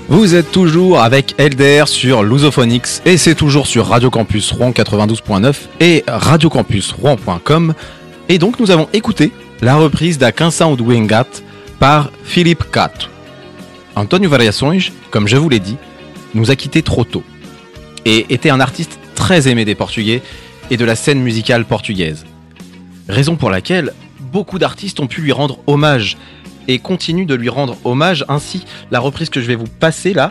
Vous 0.08 0.34
êtes 0.34 0.50
toujours 0.50 1.02
avec 1.02 1.34
LDR 1.38 1.86
sur 1.86 2.22
Lusophonix 2.22 3.02
et 3.04 3.18
c'est 3.18 3.34
toujours 3.34 3.66
sur 3.66 3.88
Radio 3.88 4.08
Campus 4.08 4.52
Rouen 4.52 4.70
92.9 4.70 5.54
et 5.80 6.02
radiocampusrouen.com. 6.08 7.74
Et 8.30 8.38
donc 8.38 8.58
nous 8.58 8.70
avons 8.70 8.88
écouté 8.94 9.32
la 9.60 9.76
reprise 9.76 10.16
da 10.16 10.32
Canção 10.32 10.76
do 10.76 10.86
par 11.78 12.10
Philippe 12.24 12.64
Cato. 12.72 13.08
Antonio 13.96 14.30
Variações, 14.30 14.90
comme 15.10 15.28
je 15.28 15.36
vous 15.36 15.50
l'ai 15.50 15.60
dit, 15.60 15.76
nous 16.32 16.50
a 16.50 16.56
quittés 16.56 16.82
trop 16.82 17.04
tôt 17.04 17.22
et 18.06 18.24
était 18.30 18.48
un 18.48 18.60
artiste 18.60 18.98
très 19.14 19.46
aimé 19.46 19.66
des 19.66 19.74
Portugais 19.74 20.22
et 20.70 20.78
de 20.78 20.86
la 20.86 20.96
scène 20.96 21.20
musicale 21.20 21.66
portugaise. 21.66 22.24
Raison 23.10 23.36
pour 23.36 23.50
laquelle 23.50 23.92
beaucoup 24.36 24.58
d'artistes 24.58 25.00
ont 25.00 25.06
pu 25.06 25.22
lui 25.22 25.32
rendre 25.32 25.60
hommage 25.66 26.18
et 26.68 26.78
continuent 26.78 27.24
de 27.24 27.34
lui 27.34 27.48
rendre 27.48 27.78
hommage. 27.84 28.22
Ainsi, 28.28 28.66
la 28.90 29.00
reprise 29.00 29.30
que 29.30 29.40
je 29.40 29.46
vais 29.46 29.54
vous 29.54 29.66
passer 29.66 30.12
là 30.12 30.28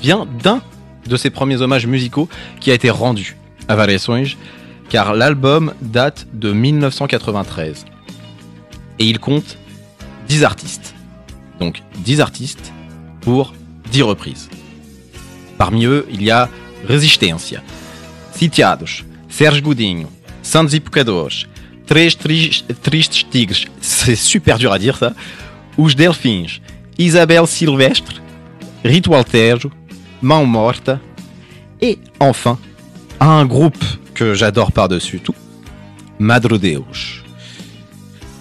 vient 0.00 0.24
d'un 0.40 0.62
de 1.04 1.16
ses 1.16 1.28
premiers 1.28 1.60
hommages 1.60 1.88
musicaux 1.88 2.28
qui 2.60 2.70
a 2.70 2.74
été 2.74 2.90
rendu 2.90 3.36
à 3.66 3.74
Variações, 3.74 4.36
car 4.88 5.14
l'album 5.14 5.74
date 5.82 6.28
de 6.32 6.52
1993. 6.52 7.86
Et 9.00 9.06
il 9.06 9.18
compte 9.18 9.58
10 10.28 10.44
artistes. 10.44 10.94
Donc 11.58 11.82
10 12.04 12.20
artistes 12.20 12.72
pour 13.20 13.52
10 13.90 14.02
reprises. 14.02 14.48
Parmi 15.56 15.86
eux, 15.86 16.06
il 16.08 16.22
y 16.22 16.30
a 16.30 16.48
Resistência, 16.88 17.64
Sitiados, 18.32 19.02
Serge 19.28 19.60
Godinho, 19.60 20.06
Santos 20.44 20.78
Pecadores, 20.78 21.48
Três 21.88 22.10
Tris- 22.10 22.64
Tristes 22.82 23.26
Tigres, 23.30 23.66
c'est 23.80 24.14
super 24.16 24.58
dur 24.58 24.72
à 24.72 24.78
dire 24.78 24.96
ça, 24.96 25.14
Os 25.76 25.96
Delfins, 25.96 26.60
Isabelle 26.98 27.46
Silvestre, 27.46 28.20
Rito 28.84 29.14
Alterjo, 29.14 29.70
Mão 30.22 30.44
Morta, 30.46 31.00
et 31.80 31.98
enfin, 32.20 32.58
un 33.20 33.46
groupe 33.46 33.82
que 34.14 34.34
j'adore 34.34 34.70
par-dessus 34.72 35.20
tout, 35.20 35.34
Madre 36.18 36.58
Deus, 36.58 37.22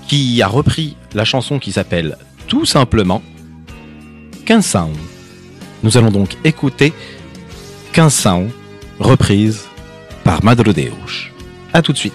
qui 0.08 0.42
a 0.42 0.48
repris 0.48 0.98
la 1.14 1.24
chanson 1.24 1.58
qui 1.60 1.72
s'appelle 1.72 2.18
tout 2.48 2.66
simplement 2.66 3.22
Canção. 4.46 4.92
Nous 5.84 5.98
allons 5.98 6.12
donc 6.12 6.36
écouter 6.44 6.92
Canção, 7.94 8.50
reprise 9.00 9.66
par 10.24 10.44
Madre 10.44 10.74
Deus. 10.74 11.32
A 11.74 11.82
tout 11.82 11.94
de 11.94 11.98
suite. 11.98 12.14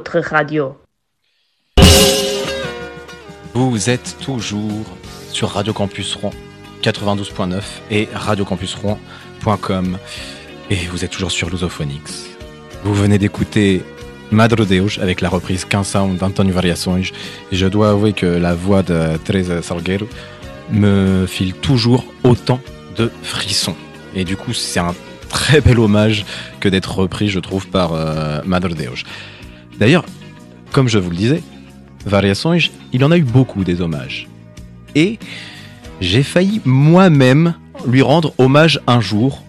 Radio. 0.00 0.76
Vous 3.54 3.90
êtes 3.90 4.16
toujours 4.24 4.86
sur 5.30 5.50
Radio 5.50 5.72
Campus 5.72 6.14
Rouen 6.14 6.32
92.9 6.82 7.60
et 7.90 8.08
radiocampusrouen.com 8.14 9.98
et 10.70 10.76
vous 10.90 11.04
êtes 11.04 11.10
toujours 11.10 11.30
sur 11.30 11.50
Lusophonix. 11.50 12.30
Vous 12.84 12.94
venez 12.94 13.18
d'écouter 13.18 13.82
Madre 14.30 14.64
Deus 14.64 14.98
avec 15.00 15.20
la 15.20 15.28
reprise 15.28 15.66
Canção 15.66 16.14
d'Antonio 16.14 16.54
Variações 16.54 17.12
et 17.50 17.56
je 17.56 17.66
dois 17.66 17.90
avouer 17.90 18.14
que 18.14 18.26
la 18.26 18.54
voix 18.54 18.82
de 18.82 19.16
Teresa 19.18 19.60
Salguero 19.60 20.08
me 20.70 21.26
file 21.26 21.54
toujours 21.54 22.04
autant 22.24 22.60
de 22.96 23.10
frissons. 23.22 23.76
Et 24.14 24.24
du 24.24 24.36
coup, 24.36 24.54
c'est 24.54 24.80
un 24.80 24.94
très 25.28 25.60
bel 25.60 25.78
hommage 25.78 26.24
que 26.60 26.68
d'être 26.68 26.94
repris, 26.94 27.28
je 27.28 27.40
trouve, 27.40 27.66
par 27.68 27.92
euh, 27.92 28.40
Madre 28.44 28.74
Deus. 28.74 29.04
D'ailleurs, 29.78 30.04
comme 30.72 30.88
je 30.88 30.98
vous 30.98 31.10
le 31.10 31.16
disais, 31.16 31.42
Variações, 32.06 32.58
il 32.92 33.04
en 33.04 33.10
a 33.10 33.18
eu 33.18 33.22
beaucoup 33.22 33.64
des 33.64 33.80
hommages. 33.80 34.28
Et 34.94 35.18
j'ai 36.00 36.22
failli 36.22 36.60
moi-même 36.64 37.54
lui 37.86 38.02
rendre 38.02 38.34
hommage 38.38 38.80
un 38.86 39.00
jour 39.00 39.42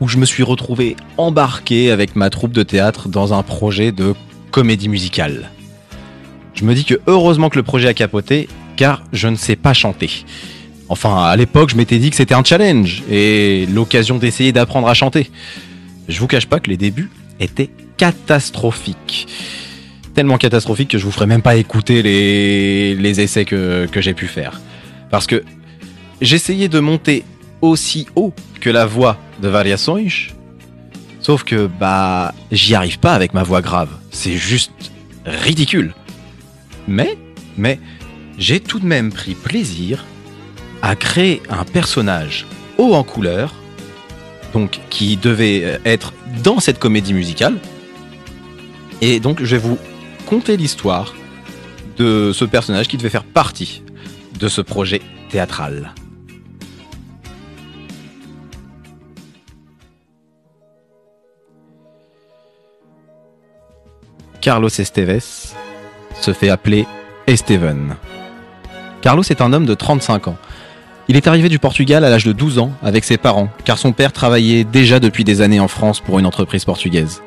où 0.00 0.08
je 0.08 0.18
me 0.18 0.24
suis 0.24 0.42
retrouvé 0.42 0.96
embarqué 1.16 1.90
avec 1.90 2.16
ma 2.16 2.30
troupe 2.30 2.52
de 2.52 2.62
théâtre 2.62 3.08
dans 3.08 3.32
un 3.32 3.42
projet 3.42 3.92
de 3.92 4.14
comédie 4.50 4.88
musicale. 4.88 5.50
Je 6.54 6.64
me 6.64 6.74
dis 6.74 6.84
que 6.84 7.00
heureusement 7.06 7.48
que 7.48 7.56
le 7.56 7.62
projet 7.62 7.88
a 7.88 7.94
capoté, 7.94 8.48
car 8.76 9.04
je 9.12 9.28
ne 9.28 9.36
sais 9.36 9.56
pas 9.56 9.74
chanter. 9.74 10.24
Enfin, 10.88 11.24
à 11.24 11.36
l'époque, 11.36 11.70
je 11.70 11.76
m'étais 11.76 11.98
dit 11.98 12.10
que 12.10 12.16
c'était 12.16 12.34
un 12.34 12.44
challenge 12.44 13.02
et 13.10 13.66
l'occasion 13.66 14.18
d'essayer 14.18 14.52
d'apprendre 14.52 14.88
à 14.88 14.94
chanter. 14.94 15.30
Je 16.08 16.20
vous 16.20 16.26
cache 16.26 16.46
pas 16.46 16.60
que 16.60 16.70
les 16.70 16.76
débuts 16.76 17.10
étaient 17.40 17.70
catastrophiques. 17.96 19.26
Tellement 20.14 20.38
catastrophiques 20.38 20.90
que 20.90 20.98
je 20.98 21.04
vous 21.04 21.10
ferai 21.10 21.26
même 21.26 21.42
pas 21.42 21.56
écouter 21.56 22.02
les, 22.02 23.20
essais 23.20 23.44
que, 23.44 23.88
j'ai 23.96 24.14
pu 24.14 24.26
faire. 24.26 24.60
Parce 25.10 25.26
que 25.26 25.42
j'essayais 26.20 26.68
de 26.68 26.80
monter 26.80 27.24
aussi 27.60 28.06
haut 28.14 28.32
que 28.60 28.70
la 28.70 28.86
voix 28.86 29.18
de 29.42 29.48
Variações, 29.48 30.32
sauf 31.20 31.42
que 31.42 31.66
bah 31.66 32.32
j'y 32.52 32.74
arrive 32.74 32.98
pas 32.98 33.14
avec 33.14 33.34
ma 33.34 33.42
voix 33.42 33.60
grave. 33.60 33.88
C'est 34.10 34.36
juste 34.36 34.92
ridicule. 35.26 35.94
Mais, 36.86 37.16
mais, 37.56 37.80
j'ai 38.38 38.60
tout 38.60 38.78
de 38.78 38.86
même 38.86 39.12
pris 39.12 39.34
plaisir 39.34 40.04
à 40.82 40.96
créer 40.96 41.42
un 41.48 41.64
personnage 41.64 42.46
haut 42.78 42.94
en 42.94 43.02
couleur, 43.02 43.54
donc 44.52 44.80
qui 44.90 45.16
devait 45.16 45.80
être 45.84 46.12
dans 46.42 46.60
cette 46.60 46.78
comédie 46.78 47.14
musicale. 47.14 47.58
Et 49.00 49.20
donc 49.20 49.42
je 49.42 49.56
vais 49.56 49.62
vous 49.62 49.78
conter 50.26 50.56
l'histoire 50.56 51.14
de 51.96 52.32
ce 52.32 52.44
personnage 52.44 52.88
qui 52.88 52.96
devait 52.96 53.10
faire 53.10 53.24
partie 53.24 53.82
de 54.38 54.48
ce 54.48 54.60
projet 54.60 55.00
théâtral. 55.30 55.94
Carlos 64.40 64.68
Esteves 64.68 65.54
se 66.20 66.32
fait 66.32 66.50
appeler 66.50 66.86
Esteven. 67.26 67.96
Carlos 69.00 69.22
est 69.22 69.40
un 69.40 69.52
homme 69.54 69.64
de 69.64 69.74
35 69.74 70.28
ans. 70.28 70.36
Il 71.08 71.16
est 71.16 71.26
arrivé 71.26 71.48
du 71.48 71.58
Portugal 71.58 72.04
à 72.04 72.10
l'âge 72.10 72.24
de 72.24 72.32
12 72.32 72.58
ans 72.58 72.72
avec 72.82 73.04
ses 73.04 73.16
parents, 73.16 73.48
car 73.64 73.78
son 73.78 73.92
père 73.92 74.12
travaillait 74.12 74.64
déjà 74.64 75.00
depuis 75.00 75.24
des 75.24 75.40
années 75.40 75.60
en 75.60 75.68
France 75.68 76.00
pour 76.00 76.18
une 76.18 76.26
entreprise 76.26 76.64
portugaise. 76.64 77.22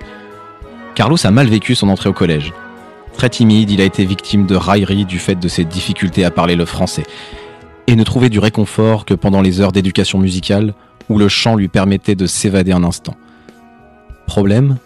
Carlos 0.98 1.28
a 1.28 1.30
mal 1.30 1.46
vécu 1.46 1.76
son 1.76 1.90
entrée 1.90 2.10
au 2.10 2.14
collège. 2.14 2.54
Très 3.14 3.30
timide, 3.30 3.70
il 3.70 3.82
a 3.82 3.84
été 3.84 4.04
victime 4.04 4.48
de 4.48 4.56
railleries 4.56 5.06
du 5.06 5.20
fait 5.20 5.36
de 5.36 5.48
ses 5.48 5.64
difficultés 5.64 6.26
à 6.26 6.32
parler 6.32 6.56
le 6.56 6.66
français, 6.66 7.04
et 7.86 7.96
ne 7.96 8.04
trouvait 8.04 8.32
du 8.32 8.40
réconfort 8.40 9.06
que 9.06 9.14
pendant 9.14 9.44
les 9.44 9.62
heures 9.62 9.72
d'éducation 9.72 10.18
musicale 10.18 10.74
où 11.08 11.20
le 11.20 11.30
chant 11.30 11.56
lui 11.56 11.68
permettait 11.68 12.16
de 12.16 12.26
s'évader 12.26 12.72
un 12.72 12.84
instant. 12.84 13.16
Problème, 14.26 14.78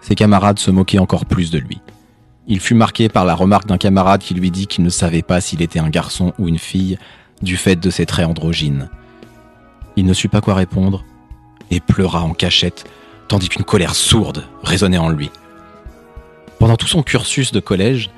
ses 0.00 0.16
camarades 0.16 0.58
se 0.58 0.72
moquaient 0.72 0.98
encore 0.98 1.24
plus 1.24 1.52
de 1.52 1.58
lui. 1.58 1.80
Il 2.48 2.58
fut 2.58 2.74
marqué 2.74 3.08
par 3.08 3.24
la 3.24 3.36
remarque 3.36 3.68
d'un 3.68 3.78
camarade 3.78 4.22
qui 4.22 4.34
lui 4.34 4.50
dit 4.50 4.66
qu'il 4.66 4.82
ne 4.82 4.90
savait 4.90 5.22
pas 5.22 5.40
s'il 5.40 5.62
était 5.62 5.78
un 5.78 5.88
garçon 5.88 6.32
ou 6.40 6.48
une 6.48 6.58
fille 6.58 6.98
du 7.42 7.56
fait 7.56 7.76
de 7.76 7.90
ses 7.90 8.06
traits 8.06 8.26
androgynes. 8.26 8.90
Il 9.94 10.04
ne 10.04 10.14
sut 10.14 10.28
pas 10.28 10.40
quoi 10.40 10.54
répondre 10.54 11.04
et 11.70 11.78
pleura 11.78 12.22
en 12.22 12.32
cachette, 12.32 12.90
tandis 13.28 13.48
qu'une 13.48 13.64
colère 13.64 13.94
sourde 13.94 14.48
résonnait 14.64 14.98
en 14.98 15.10
lui. 15.10 15.30
Pendant 16.60 16.76
tout 16.76 16.86
son 16.86 17.02
cursus 17.02 17.52
de 17.52 17.58
collège, 17.58 18.10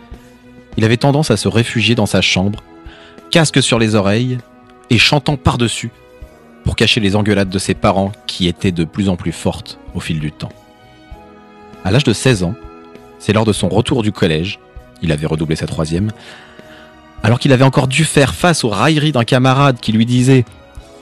il 0.76 0.84
avait 0.84 0.96
tendance 0.96 1.30
à 1.30 1.36
se 1.36 1.46
réfugier 1.46 1.94
dans 1.94 2.06
sa 2.06 2.20
chambre, 2.20 2.58
casque 3.30 3.62
sur 3.62 3.78
les 3.78 3.94
oreilles 3.94 4.38
et 4.90 4.98
chantant 4.98 5.36
par-dessus 5.36 5.92
pour 6.64 6.74
cacher 6.74 7.00
les 7.00 7.14
engueulades 7.14 7.50
de 7.50 7.58
ses 7.60 7.74
parents 7.74 8.10
qui 8.26 8.48
étaient 8.48 8.72
de 8.72 8.82
plus 8.82 9.08
en 9.08 9.14
plus 9.14 9.30
fortes 9.30 9.78
au 9.94 10.00
fil 10.00 10.18
du 10.18 10.32
temps. 10.32 10.52
À 11.84 11.92
l'âge 11.92 12.02
de 12.02 12.12
16 12.12 12.42
ans, 12.42 12.54
c'est 13.20 13.32
lors 13.32 13.44
de 13.44 13.52
son 13.52 13.68
retour 13.68 14.02
du 14.02 14.10
collège, 14.10 14.58
il 15.02 15.12
avait 15.12 15.26
redoublé 15.26 15.54
sa 15.54 15.68
troisième, 15.68 16.10
alors 17.22 17.38
qu'il 17.38 17.52
avait 17.52 17.64
encore 17.64 17.86
dû 17.86 18.04
faire 18.04 18.34
face 18.34 18.64
aux 18.64 18.70
railleries 18.70 19.12
d'un 19.12 19.22
camarade 19.22 19.78
qui 19.78 19.92
lui 19.92 20.04
disait 20.04 20.44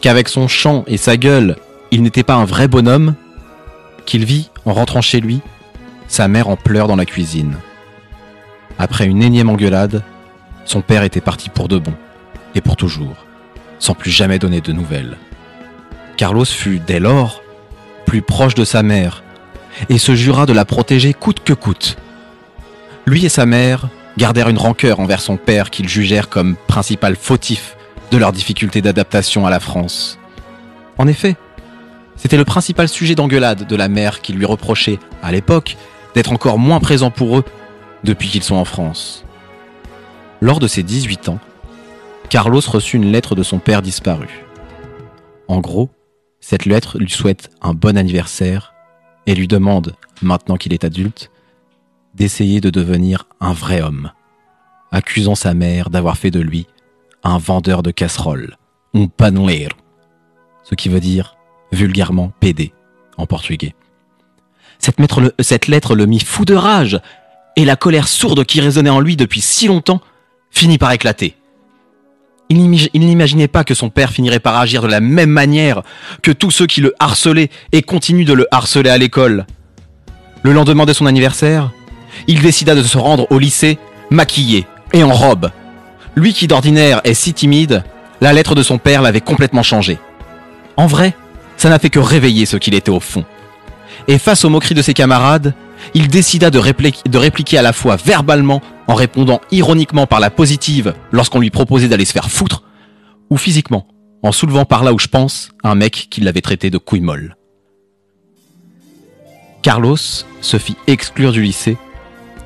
qu'avec 0.03 0.29
son 0.29 0.47
chant 0.47 0.85
et 0.87 0.99
sa 0.99 1.17
gueule, 1.17 1.57
il 1.91 2.03
n'était 2.03 2.23
pas 2.23 2.35
un 2.35 2.45
vrai 2.45 2.69
bonhomme, 2.69 3.15
qu'il 4.05 4.27
vit, 4.27 4.51
en 4.67 4.75
rentrant 4.75 5.01
chez 5.01 5.21
lui, 5.21 5.41
sa 6.11 6.27
mère 6.27 6.49
en 6.49 6.57
pleurs 6.57 6.89
dans 6.89 6.97
la 6.97 7.07
cuisine. 7.07 7.57
Après 8.79 9.07
une 9.07 9.23
énième 9.23 9.49
engueulade, 9.49 10.03
son 10.65 10.81
père 10.81 11.05
était 11.05 11.21
parti 11.21 11.51
pour 11.51 11.69
de 11.69 11.79
bon, 11.79 11.95
et 12.57 12.61
pour 12.61 12.75
toujours, 12.75 13.25
sans 13.79 13.95
plus 13.95 14.11
jamais 14.11 14.41
donner 14.41 14.61
de 14.61 14.73
nouvelles. 14.73 15.17
Carlos 16.17 16.45
fut 16.45 16.81
dès 16.81 16.99
lors 16.99 17.43
plus 18.07 18.23
proche 18.23 18.55
de 18.57 18.65
sa 18.65 18.83
mère, 18.83 19.23
et 19.89 19.99
se 19.99 20.17
jura 20.17 20.47
de 20.47 20.53
la 20.53 20.65
protéger 20.65 21.15
coûte 21.15 21.43
que 21.45 21.53
coûte. 21.53 21.97
Lui 23.07 23.25
et 23.25 23.29
sa 23.29 23.47
mère 23.47 23.89
gardèrent 24.19 24.49
une 24.49 24.59
rancœur 24.59 24.99
envers 24.99 25.21
son 25.21 25.37
père 25.37 25.71
qu'ils 25.71 25.89
jugèrent 25.89 26.29
comme 26.29 26.57
principal 26.67 27.15
fautif 27.15 27.77
de 28.11 28.19
leur 28.19 28.33
difficulté 28.33 28.83
d'adaptation 28.83 29.47
à 29.47 29.51
la 29.51 29.61
France. 29.61 30.19
En 30.99 31.07
effet, 31.07 31.37
c'était 32.17 32.37
le 32.37 32.45
principal 32.45 32.89
sujet 32.89 33.15
d'engueulade 33.15 33.69
de 33.69 33.77
la 33.77 33.89
mère 33.89 34.21
qui 34.21 34.33
lui 34.33 34.45
reprochait, 34.45 34.99
à 35.23 35.31
l'époque, 35.31 35.77
d'être 36.15 36.33
encore 36.33 36.59
moins 36.59 36.81
présent 36.81 37.11
pour 37.11 37.39
eux 37.39 37.45
depuis 38.05 38.29
qu'ils 38.29 38.43
sont 38.43 38.57
en 38.57 38.65
France. 38.65 39.25
Lors 40.41 40.59
de 40.59 40.67
ses 40.67 40.83
18 40.83 41.29
ans, 41.29 41.39
Carlos 42.29 42.61
reçut 42.67 42.97
une 42.97 43.13
lettre 43.13 43.35
de 43.35 43.43
son 43.43 43.59
père 43.59 43.83
disparu. 43.83 44.29
En 45.49 45.61
gros, 45.61 45.91
cette 46.41 46.65
lettre 46.65 46.99
lui 46.99 47.11
souhaite 47.11 47.51
un 47.61 47.75
bon 47.75 47.97
anniversaire 47.97 48.73
et 49.27 49.35
lui 49.35 49.49
demande, 49.49 49.95
maintenant 50.23 50.57
qu'il 50.57 50.73
est 50.73 50.85
adulte, 50.85 51.31
d'essayer 52.15 52.61
de 52.61 52.71
devenir 52.71 53.27
un 53.41 53.53
vrai 53.53 53.83
homme, 53.83 54.13
accusant 54.91 55.35
sa 55.35 55.55
mère 55.55 55.91
d'avoir 55.91 56.17
fait 56.17 56.31
de 56.31 56.41
lui 56.41 56.67
un 57.23 57.39
vendeur 57.39 57.83
de 57.83 57.91
casseroles, 57.91 58.57
un 58.95 59.07
paneleiro, 59.07 59.71
ce 60.63 60.75
qui 60.75 60.89
veut 60.89 61.01
dire 61.01 61.37
vulgairement 61.73 62.33
pédé 62.41 62.73
en 63.17 63.27
portugais. 63.27 63.75
Cette, 64.81 65.69
lettre 65.69 65.95
le- 65.95 66.07
mit 66.07 66.21
fou 66.21 66.45
de 66.45 66.55
rage, 66.55 66.99
et 67.57 67.65
la 67.65 67.77
colère 67.77 68.09
sourde 68.09 68.45
qui 68.45 68.61
résonnait 68.61 68.91
en 68.91 69.01
lui 69.01 69.17
depuis 69.17 69.41
si 69.41 69.69
longtemps 69.69 70.01
finit 70.51 70.79
par 70.79 70.91
éclater. 70.93 71.37
Il 72.49 72.69
n'imaginait 72.95 73.47
pas 73.47 73.63
que 73.63 73.75
son 73.75 73.91
père 73.91 74.11
finirait 74.11 74.41
par 74.41 74.57
agir 74.59 74.83
de 74.83 74.89
la 74.89 74.99
même 75.01 75.31
manière 75.31 75.83
que 76.23 76.33
tous 76.33 76.51
ceux 76.51 76.67
qui 76.67 76.81
le 76.81 76.95
harcelaient 76.99 77.51
et 77.71 77.83
continuent 77.83 78.25
de 78.25 78.33
le 78.33 78.49
harceler 78.51 78.91
à 78.91 78.99
l'école. 78.99 79.47
Le 80.43 80.53
lendemain 80.53 80.85
de 80.87 80.93
son 80.93 81.07
anniversaire, 81.07 81.71
il 82.27 82.41
décida 82.43 82.75
de 82.75 82.83
se 82.83 82.99
rendre 82.99 83.27
au 83.31 83.39
lycée 83.39 83.79
maquillé 84.11 84.67
et 84.93 85.05
en 85.05 85.13
robe. 85.13 85.51
Lui 86.17 86.33
qui 86.33 86.49
d'ordinaire 86.49 87.01
est 87.05 87.15
si 87.15 87.35
timide, 87.35 87.85
la 88.21 88.33
lettre 88.33 88.57
de 88.57 88.65
son 88.65 88.79
père 88.79 89.03
l'avait 89.03 89.21
complètement 89.21 89.63
changé. 89.63 89.99
En 90.77 90.87
vrai, 90.89 91.15
ça 91.57 91.69
n'a 91.69 91.79
fait 91.79 91.91
que 91.91 92.01
réveiller 92.01 92.47
ce 92.47 92.57
qu'il 92.57 92.75
était 92.75 92.91
au 92.91 92.99
fond. 93.01 93.25
Et 94.09 94.19
face 94.19 94.45
aux 94.45 94.51
moqueries 94.51 94.75
de 94.75 94.83
ses 94.83 94.95
camarades, 94.95 95.55
il 95.95 96.09
décida 96.09 96.51
de, 96.51 96.59
répli- 96.59 97.09
de 97.09 97.19
répliquer 97.19 97.59
à 97.59 97.63
la 97.63 97.73
fois 97.73 97.97
verbalement 97.97 98.61
en 98.87 98.95
répondant 98.95 99.41
ironiquement 99.51 100.07
par 100.07 100.21
la 100.21 100.31
positive 100.31 100.95
lorsqu'on 101.13 101.41
lui 101.41 101.51
proposait 101.51 101.89
d'aller 101.89 102.05
se 102.05 102.13
faire 102.13 102.31
foutre, 102.31 102.65
ou 103.31 103.37
physiquement 103.37 103.87
en 104.23 104.33
soulevant 104.33 104.65
par 104.65 104.85
là 104.85 104.93
où 104.93 104.99
je 104.99 105.07
pense 105.07 105.51
un 105.65 105.75
mec 105.75 106.09
qui 106.11 106.21
l'avait 106.21 106.43
traité 106.43 106.69
de 106.71 106.77
couille 106.79 107.01
molle. 107.01 107.37
Carlos 109.63 109.97
se 109.97 110.59
fit 110.59 110.77
exclure 110.87 111.33
du 111.33 111.43
lycée 111.43 111.79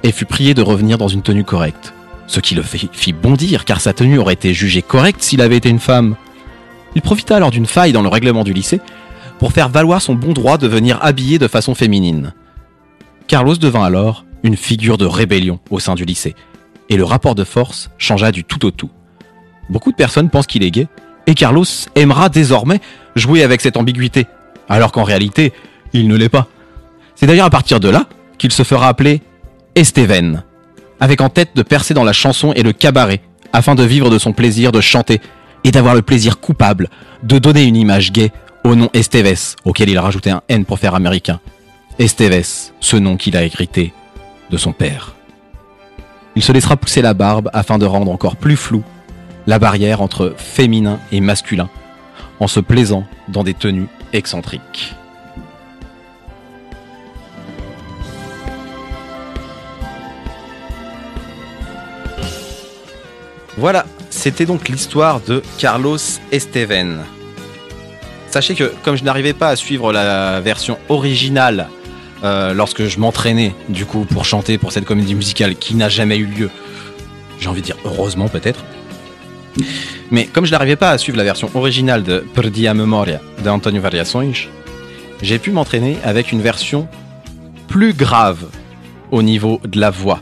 et 0.02 0.12
fut 0.12 0.24
prié 0.26 0.54
de 0.54 0.62
revenir 0.62 0.98
dans 0.98 1.08
une 1.08 1.22
tenue 1.22 1.44
correcte, 1.44 1.94
ce 2.26 2.40
qui 2.40 2.54
le 2.54 2.62
fit 2.62 3.12
bondir 3.12 3.64
car 3.64 3.80
sa 3.80 3.92
tenue 3.92 4.18
aurait 4.18 4.34
été 4.34 4.54
jugée 4.54 4.82
correcte 4.82 5.22
s'il 5.22 5.40
avait 5.40 5.56
été 5.56 5.68
une 5.68 5.80
femme. 5.80 6.16
Il 6.94 7.02
profita 7.02 7.36
alors 7.36 7.50
d'une 7.50 7.66
faille 7.66 7.92
dans 7.92 8.02
le 8.02 8.08
règlement 8.08 8.44
du 8.44 8.52
lycée 8.52 8.80
pour 9.38 9.52
faire 9.52 9.68
valoir 9.68 10.00
son 10.00 10.14
bon 10.14 10.32
droit 10.32 10.58
de 10.58 10.68
venir 10.68 10.98
habillé 11.02 11.38
de 11.38 11.48
façon 11.48 11.74
féminine. 11.74 12.32
Carlos 13.26 13.56
devint 13.56 13.84
alors 13.84 14.24
une 14.42 14.56
figure 14.56 14.98
de 14.98 15.06
rébellion 15.06 15.58
au 15.70 15.80
sein 15.80 15.94
du 15.94 16.04
lycée. 16.04 16.34
Et 16.90 16.96
le 16.96 17.04
rapport 17.04 17.34
de 17.34 17.44
force 17.44 17.90
changea 17.98 18.30
du 18.30 18.44
tout 18.44 18.64
au 18.66 18.70
tout. 18.70 18.90
Beaucoup 19.70 19.90
de 19.90 19.96
personnes 19.96 20.28
pensent 20.28 20.46
qu'il 20.46 20.62
est 20.62 20.70
gay, 20.70 20.86
et 21.26 21.34
Carlos 21.34 21.64
aimera 21.94 22.28
désormais 22.28 22.80
jouer 23.16 23.42
avec 23.42 23.62
cette 23.62 23.78
ambiguïté, 23.78 24.26
alors 24.68 24.92
qu'en 24.92 25.02
réalité, 25.02 25.52
il 25.94 26.08
ne 26.08 26.16
l'est 26.16 26.28
pas. 26.28 26.48
C'est 27.14 27.26
d'ailleurs 27.26 27.46
à 27.46 27.50
partir 27.50 27.80
de 27.80 27.88
là 27.88 28.06
qu'il 28.36 28.52
se 28.52 28.62
fera 28.62 28.88
appeler 28.88 29.22
Esteven, 29.74 30.42
avec 31.00 31.22
en 31.22 31.30
tête 31.30 31.50
de 31.54 31.62
percer 31.62 31.94
dans 31.94 32.04
la 32.04 32.12
chanson 32.12 32.52
et 32.52 32.62
le 32.62 32.72
cabaret, 32.72 33.22
afin 33.54 33.74
de 33.74 33.84
vivre 33.84 34.10
de 34.10 34.18
son 34.18 34.32
plaisir 34.32 34.72
de 34.72 34.80
chanter 34.80 35.20
et 35.64 35.70
d'avoir 35.70 35.94
le 35.94 36.02
plaisir 36.02 36.40
coupable 36.40 36.90
de 37.22 37.38
donner 37.38 37.64
une 37.64 37.76
image 37.76 38.12
gay 38.12 38.30
au 38.64 38.74
nom 38.74 38.88
Esteves, 38.94 39.56
auquel 39.64 39.90
il 39.90 39.98
a 39.98 40.02
rajouté 40.02 40.30
un 40.30 40.42
N 40.48 40.64
pour 40.64 40.78
faire 40.78 40.94
américain. 40.94 41.38
Esteves, 41.98 42.72
ce 42.80 42.96
nom 42.96 43.16
qu'il 43.16 43.36
a 43.36 43.44
hérité 43.44 43.92
de 44.50 44.56
son 44.56 44.72
père. 44.72 45.14
Il 46.34 46.42
se 46.42 46.50
laissera 46.50 46.76
pousser 46.76 47.02
la 47.02 47.14
barbe 47.14 47.50
afin 47.52 47.78
de 47.78 47.86
rendre 47.86 48.10
encore 48.10 48.36
plus 48.36 48.56
flou 48.56 48.82
la 49.46 49.58
barrière 49.58 50.00
entre 50.00 50.34
féminin 50.36 50.98
et 51.12 51.20
masculin, 51.20 51.68
en 52.40 52.48
se 52.48 52.60
plaisant 52.60 53.04
dans 53.28 53.44
des 53.44 53.54
tenues 53.54 53.88
excentriques. 54.14 54.94
Voilà, 63.56 63.86
c'était 64.10 64.46
donc 64.46 64.68
l'histoire 64.68 65.20
de 65.20 65.42
Carlos 65.58 65.98
Esteven. 66.32 67.04
Sachez 68.34 68.56
que 68.56 68.72
comme 68.82 68.96
je 68.96 69.04
n'arrivais 69.04 69.32
pas 69.32 69.50
à 69.50 69.54
suivre 69.54 69.92
la 69.92 70.40
version 70.40 70.76
originale 70.88 71.68
euh, 72.24 72.52
lorsque 72.52 72.84
je 72.84 72.98
m'entraînais 72.98 73.54
du 73.68 73.86
coup 73.86 74.04
pour 74.06 74.24
chanter 74.24 74.58
pour 74.58 74.72
cette 74.72 74.84
comédie 74.84 75.14
musicale 75.14 75.54
qui 75.54 75.76
n'a 75.76 75.88
jamais 75.88 76.16
eu 76.16 76.24
lieu, 76.24 76.50
j'ai 77.38 77.48
envie 77.48 77.60
de 77.60 77.66
dire 77.66 77.76
heureusement 77.84 78.26
peut-être. 78.26 78.64
Mais 80.10 80.26
comme 80.26 80.46
je 80.46 80.50
n'arrivais 80.50 80.74
pas 80.74 80.90
à 80.90 80.98
suivre 80.98 81.16
la 81.16 81.22
version 81.22 81.48
originale 81.54 82.02
de 82.02 82.24
Perdi 82.34 82.66
a 82.66 82.74
Memoria 82.74 83.20
de 83.44 83.48
Antonio 83.48 83.80
Variações, 83.80 84.48
j'ai 85.22 85.38
pu 85.38 85.52
m'entraîner 85.52 85.96
avec 86.02 86.32
une 86.32 86.42
version 86.42 86.88
plus 87.68 87.92
grave 87.92 88.46
au 89.12 89.22
niveau 89.22 89.60
de 89.64 89.78
la 89.78 89.90
voix. 89.90 90.20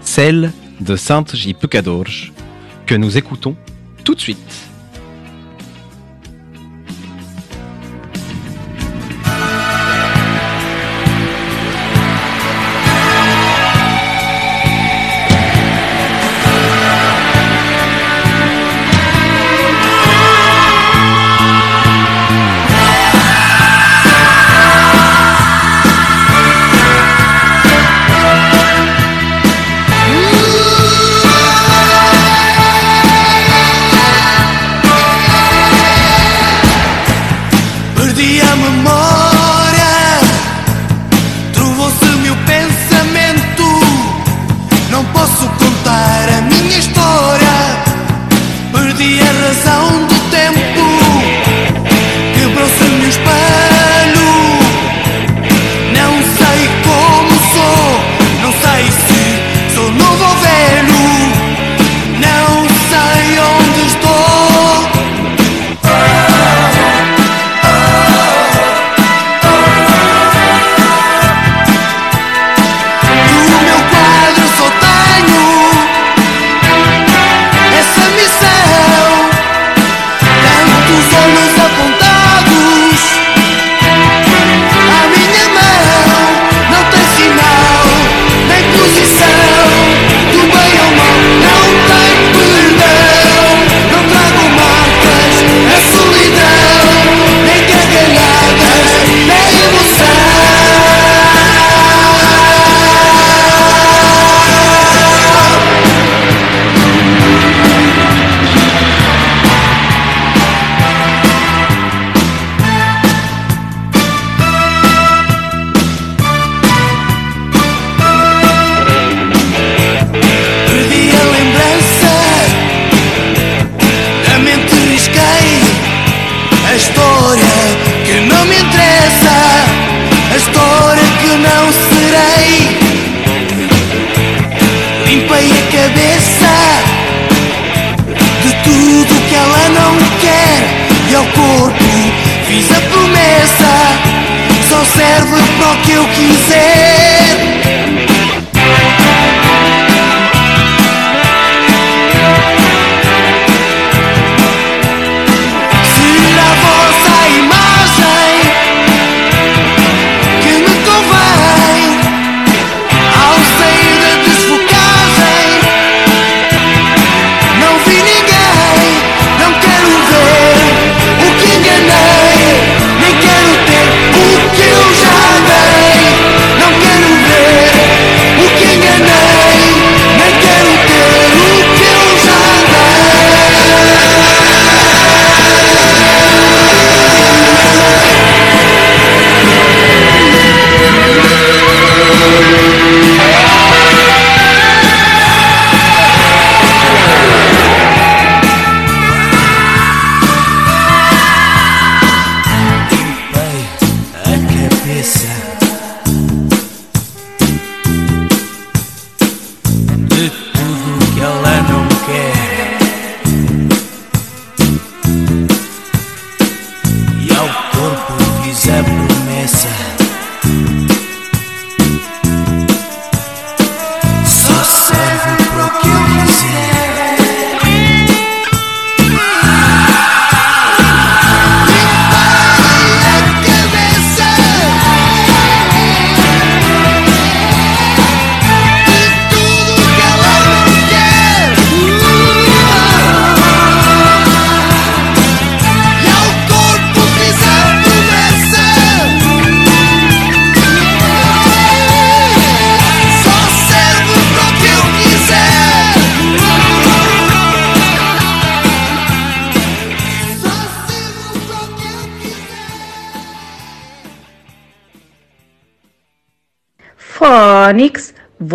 Celle 0.00 0.52
de 0.80 0.96
Sainte 0.96 1.36
J. 1.36 1.54
Que 2.86 2.94
nous 2.94 3.18
écoutons 3.18 3.56
tout 4.04 4.14
de 4.14 4.20
suite. 4.22 4.70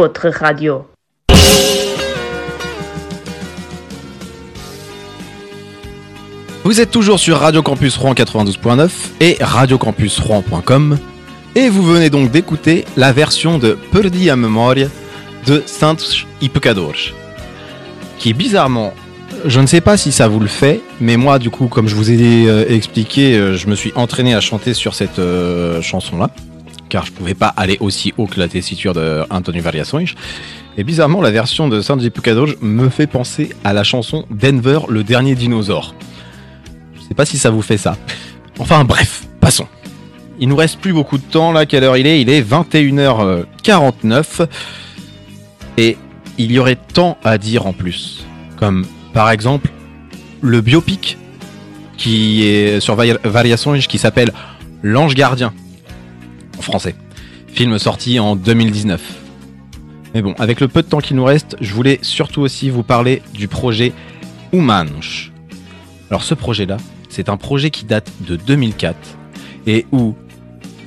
Radio. 0.08 0.86
Vous 6.64 6.80
êtes 6.80 6.92
toujours 6.92 7.20
sur 7.20 7.38
Radio 7.38 7.62
Campus 7.64 7.98
Rouen 7.98 8.14
92.9 8.14 8.90
et 9.20 9.38
radiocampusrouen.com 9.42 10.98
et 11.56 11.70
vous 11.70 11.84
venez 11.84 12.10
donc 12.10 12.32
d'écouter 12.32 12.86
la 12.96 13.12
version 13.12 13.58
de 13.58 13.78
Perdi 13.92 14.30
a 14.30 14.36
Memoria 14.36 14.88
de 15.48 15.64
Santos 15.66 16.26
Pecadores 16.54 17.14
qui 18.20 18.34
bizarrement, 18.34 18.94
je 19.46 19.60
ne 19.60 19.66
sais 19.66 19.82
pas 19.82 19.98
si 19.98 20.12
ça 20.12 20.28
vous 20.28 20.40
le 20.40 20.48
fait, 20.48 20.82
mais 21.02 21.18
moi 21.18 21.40
du 21.40 21.50
coup 21.50 21.68
comme 21.68 21.88
je 21.88 21.96
vous 21.96 22.12
ai 22.12 22.48
euh, 22.48 22.66
expliqué, 22.70 23.36
euh, 23.36 23.56
je 23.56 23.68
me 23.68 23.76
suis 23.76 23.92
entraîné 23.96 24.36
à 24.36 24.42
chanter 24.42 24.74
sur 24.74 24.94
cette 24.94 25.20
euh, 25.20 25.82
chanson-là 25.82 26.30
car 26.90 27.06
je 27.06 27.12
pouvais 27.12 27.36
pas 27.36 27.54
aller 27.56 27.78
aussi 27.80 28.14
haut 28.18 28.26
que 28.28 28.40
la 28.40 28.48
tessiture 28.48 28.94
de 28.94 29.24
Antonio 29.30 29.62
Variações. 29.62 30.06
Et 30.78 30.84
bizarrement, 30.84 31.22
la 31.22 31.32
version 31.32 31.68
de 31.68 31.82
Santos 31.82 32.06
e 32.06 32.10
Pecadores 32.10 32.56
me 32.62 32.90
fait 32.90 33.08
penser 33.08 33.50
à 33.64 33.74
la 33.74 33.84
chanson 33.84 34.26
Denver, 34.32 34.80
le 34.90 35.04
dernier 35.04 35.36
dinosaure. 35.36 35.94
Je 36.96 37.02
sais 37.08 37.14
pas 37.14 37.26
si 37.26 37.38
ça 37.38 37.50
vous 37.50 37.62
fait 37.62 37.78
ça. 37.78 37.98
Enfin 38.60 38.84
bref, 38.86 39.24
passons. 39.40 39.68
Il 40.40 40.48
nous 40.50 40.56
reste 40.56 40.80
plus 40.80 40.94
beaucoup 40.94 41.18
de 41.18 41.24
temps 41.24 41.52
là, 41.52 41.66
quelle 41.66 41.84
heure 41.84 41.98
il 41.98 42.08
est? 42.08 42.22
Il 42.22 42.30
est 42.30 42.42
21h49. 42.42 44.48
Et 45.78 45.98
il 46.38 46.52
y 46.52 46.60
aurait 46.60 46.78
tant 46.94 47.18
à 47.24 47.38
dire 47.38 47.66
en 47.68 47.74
plus. 47.74 48.26
Comme 48.58 48.86
par 49.14 49.30
exemple 49.32 49.70
le 50.42 50.62
biopic 50.62 51.18
qui 51.98 52.46
est 52.46 52.80
sur 52.80 52.96
Vari- 52.96 53.18
Variações 53.24 53.80
qui 53.80 53.98
s'appelle 53.98 54.32
L'ange 54.82 55.14
gardien 55.16 55.48
en 55.48 55.69
français. 56.64 56.96
Film 57.48 57.78
sorti 57.80 58.20
en 58.20 58.36
2019. 58.36 59.02
Mais 60.14 60.22
bon, 60.22 60.34
avec 60.40 60.60
le 60.60 60.68
peu 60.68 60.82
de 60.82 60.88
temps 60.88 61.00
qu'il 61.00 61.16
nous 61.16 61.24
reste, 61.24 61.56
je 61.62 61.74
voulais 61.74 62.00
surtout 62.02 62.42
aussi 62.42 62.70
vous 62.70 62.84
parler 62.84 63.22
du 63.34 63.48
projet 63.48 63.94
Humanos. 64.52 65.32
Alors 66.10 66.24
ce 66.24 66.34
projet-là, 66.34 66.78
c'est 67.10 67.30
un 67.30 67.38
projet 67.38 67.70
qui 67.70 67.86
date 67.86 68.12
de 68.22 68.36
2004 68.36 68.96
et 69.68 69.86
où 69.92 70.16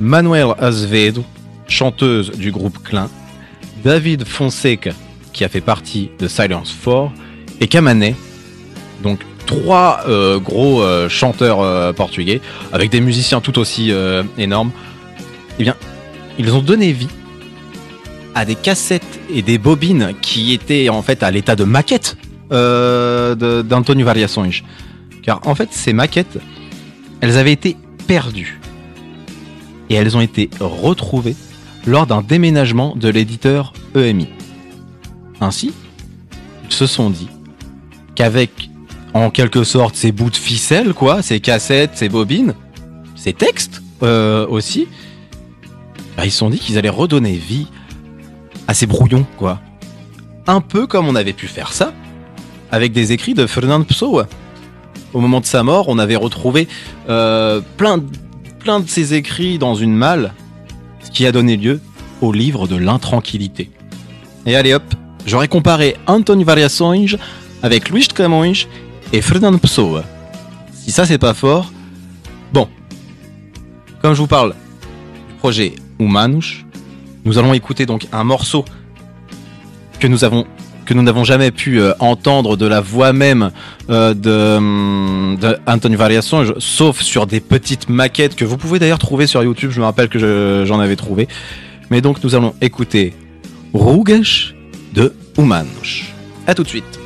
Manuel 0.00 0.48
Azevedo, 0.58 1.24
chanteuse 1.68 2.32
du 2.32 2.50
groupe 2.50 2.82
Klein, 2.82 3.08
David 3.84 4.24
Fonseca, 4.24 4.92
qui 5.32 5.44
a 5.44 5.48
fait 5.48 5.60
partie 5.60 6.10
de 6.18 6.26
Silence 6.28 6.74
4, 6.84 7.12
et 7.60 7.68
Kamané, 7.68 8.16
donc 9.02 9.20
trois 9.46 10.00
euh, 10.08 10.38
gros 10.38 10.82
euh, 10.82 11.08
chanteurs 11.08 11.60
euh, 11.60 11.92
portugais, 11.92 12.40
avec 12.72 12.90
des 12.90 13.00
musiciens 13.00 13.40
tout 13.40 13.58
aussi 13.58 13.92
énormes, 14.38 14.72
eh 15.58 15.62
bien, 15.62 15.76
ils 16.38 16.52
ont 16.52 16.62
donné 16.62 16.92
vie 16.92 17.08
à 18.34 18.44
des 18.44 18.54
cassettes 18.54 19.20
et 19.32 19.42
des 19.42 19.58
bobines 19.58 20.14
qui 20.22 20.52
étaient 20.52 20.88
en 20.88 21.02
fait 21.02 21.22
à 21.22 21.30
l'état 21.30 21.56
de 21.56 21.64
maquette 21.64 22.16
euh, 22.52 23.62
d'Antonio 23.62 24.04
Variações. 24.04 24.62
Car 25.22 25.40
en 25.46 25.54
fait, 25.54 25.68
ces 25.72 25.92
maquettes, 25.92 26.38
elles 27.20 27.36
avaient 27.36 27.52
été 27.52 27.76
perdues. 28.06 28.60
Et 29.90 29.94
elles 29.94 30.16
ont 30.16 30.20
été 30.20 30.50
retrouvées 30.60 31.36
lors 31.86 32.06
d'un 32.06 32.22
déménagement 32.22 32.94
de 32.96 33.08
l'éditeur 33.08 33.72
EMI. 33.94 34.28
Ainsi, 35.40 35.72
ils 36.64 36.72
se 36.72 36.86
sont 36.86 37.10
dit 37.10 37.28
qu'avec, 38.14 38.70
en 39.14 39.30
quelque 39.30 39.64
sorte, 39.64 39.96
ces 39.96 40.12
bouts 40.12 40.30
de 40.30 40.36
ficelle, 40.36 40.94
quoi, 40.94 41.22
ces 41.22 41.40
cassettes, 41.40 41.92
ces 41.94 42.08
bobines, 42.08 42.54
ces 43.16 43.32
textes 43.32 43.82
euh, 44.02 44.46
aussi, 44.46 44.88
bah, 46.16 46.24
ils 46.26 46.30
se 46.30 46.38
sont 46.38 46.50
dit 46.50 46.58
qu'ils 46.58 46.78
allaient 46.78 46.88
redonner 46.88 47.32
vie 47.36 47.66
à 48.68 48.74
ces 48.74 48.86
brouillons, 48.86 49.26
quoi. 49.38 49.60
Un 50.46 50.60
peu 50.60 50.86
comme 50.86 51.06
on 51.08 51.14
avait 51.14 51.32
pu 51.32 51.46
faire 51.46 51.72
ça 51.72 51.92
avec 52.70 52.92
des 52.92 53.12
écrits 53.12 53.34
de 53.34 53.46
Fernand 53.46 53.82
Pessoa. 53.82 54.26
Au 55.12 55.20
moment 55.20 55.40
de 55.40 55.46
sa 55.46 55.62
mort, 55.62 55.86
on 55.88 55.98
avait 55.98 56.16
retrouvé 56.16 56.68
euh, 57.08 57.60
plein, 57.76 57.98
de- 57.98 58.08
ses 58.88 59.14
écrits 59.14 59.58
dans 59.58 59.74
une 59.74 59.94
malle, 59.94 60.32
ce 61.02 61.10
qui 61.10 61.26
a 61.26 61.32
donné 61.32 61.56
lieu 61.56 61.80
au 62.20 62.32
livre 62.32 62.66
de 62.66 62.76
l'intranquillité. 62.76 63.70
Et 64.46 64.56
allez 64.56 64.74
hop, 64.74 64.82
j'aurais 65.26 65.48
comparé 65.48 65.96
Antonio 66.06 66.44
Variações 66.46 67.16
avec 67.62 67.90
Luís 67.90 68.08
de 68.08 68.12
Camões 68.14 68.66
et 69.12 69.20
Fernando 69.20 69.58
Pessoa. 69.58 70.04
Si 70.72 70.90
ça 70.92 71.04
c'est 71.06 71.18
pas 71.18 71.34
fort, 71.34 71.70
bon. 72.52 72.68
Comme 74.00 74.14
je 74.14 74.20
vous 74.20 74.26
parle 74.26 74.54
du 75.28 75.34
projet 75.38 75.74
Nous 77.24 77.38
allons 77.38 77.54
écouter 77.54 77.86
donc 77.86 78.06
un 78.12 78.24
morceau 78.24 78.64
que 80.00 80.06
nous 80.08 81.02
n'avons 81.02 81.24
jamais 81.24 81.50
pu 81.52 81.80
euh, 81.80 81.92
entendre 82.00 82.56
de 82.56 82.66
la 82.66 82.80
voix 82.80 83.12
même 83.12 83.50
euh, 83.88 84.14
de, 84.14 84.56
hum, 84.56 85.38
de 85.40 85.56
Antonio 85.66 85.96
Variações, 85.96 86.54
sauf 86.58 87.00
sur 87.00 87.26
des 87.26 87.38
petites 87.40 87.88
maquettes 87.88 88.34
que 88.34 88.44
vous 88.44 88.56
pouvez 88.56 88.78
d'ailleurs 88.80 88.98
trouver 88.98 89.26
sur 89.28 89.42
YouTube. 89.42 89.70
Je 89.72 89.78
me 89.80 89.84
rappelle 89.84 90.08
que 90.08 90.18
je- 90.18 90.64
j'en 90.66 90.80
avais 90.80 90.96
trouvé. 90.96 91.28
Mais 91.90 92.00
donc 92.00 92.22
nous 92.24 92.34
allons 92.34 92.54
écouter 92.60 93.14
Rugas 93.72 94.52
de 94.92 95.14
Humanos. 95.38 96.02
À 96.46 96.54
tout 96.54 96.64
de 96.64 96.68
suite. 96.68 96.98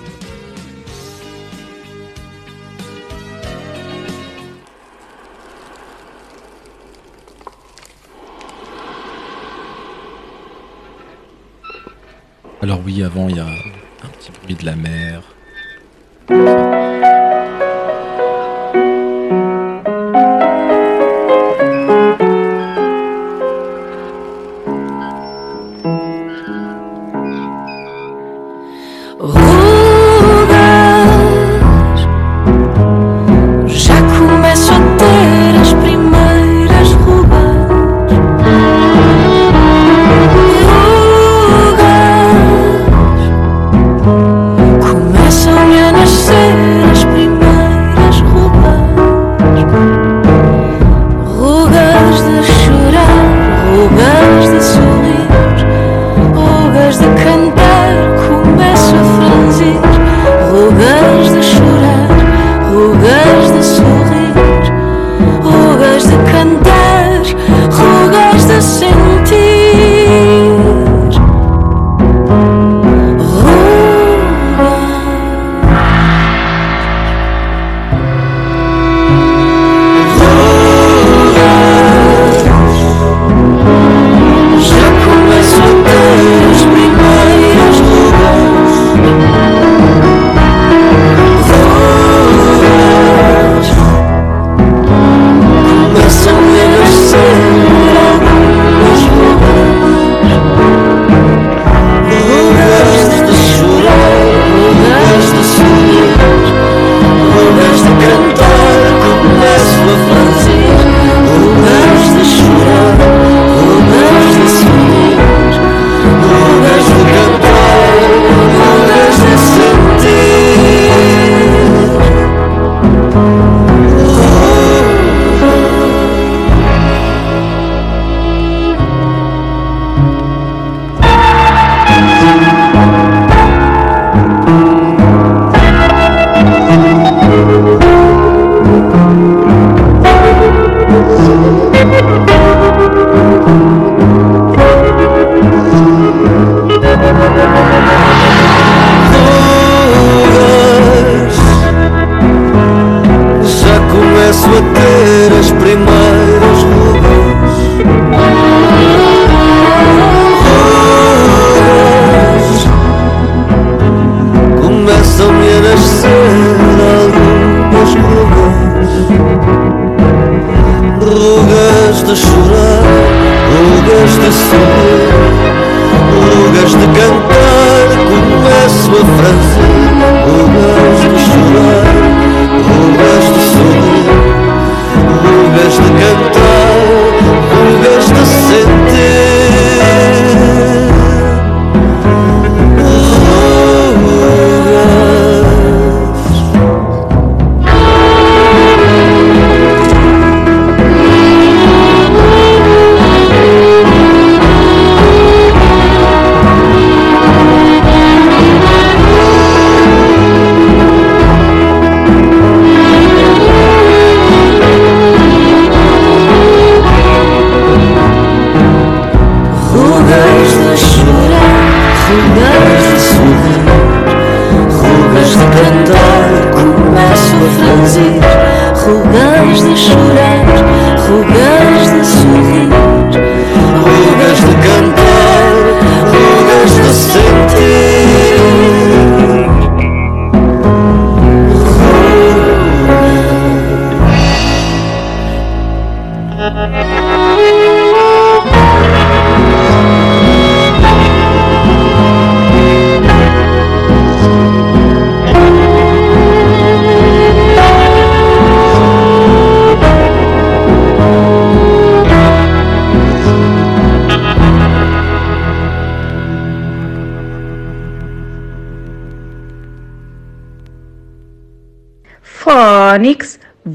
Alors 12.68 12.80
oui, 12.84 13.04
avant 13.04 13.28
il 13.28 13.36
y 13.36 13.38
a 13.38 13.44
un 13.46 14.08
petit 14.18 14.32
bruit 14.42 14.56
de 14.56 14.66
la 14.66 14.74
mer. 14.74 15.22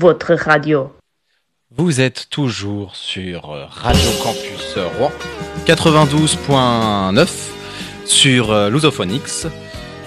Votre 0.01 0.33
radio. 0.33 0.91
Vous 1.77 2.01
êtes 2.01 2.25
toujours 2.31 2.95
sur 2.95 3.55
Radio 3.69 4.09
Campus 4.23 4.75
Rouen 4.97 5.11
92.9 5.67 7.27
sur 8.05 8.51
euh, 8.51 8.71
Lusophonix. 8.71 9.45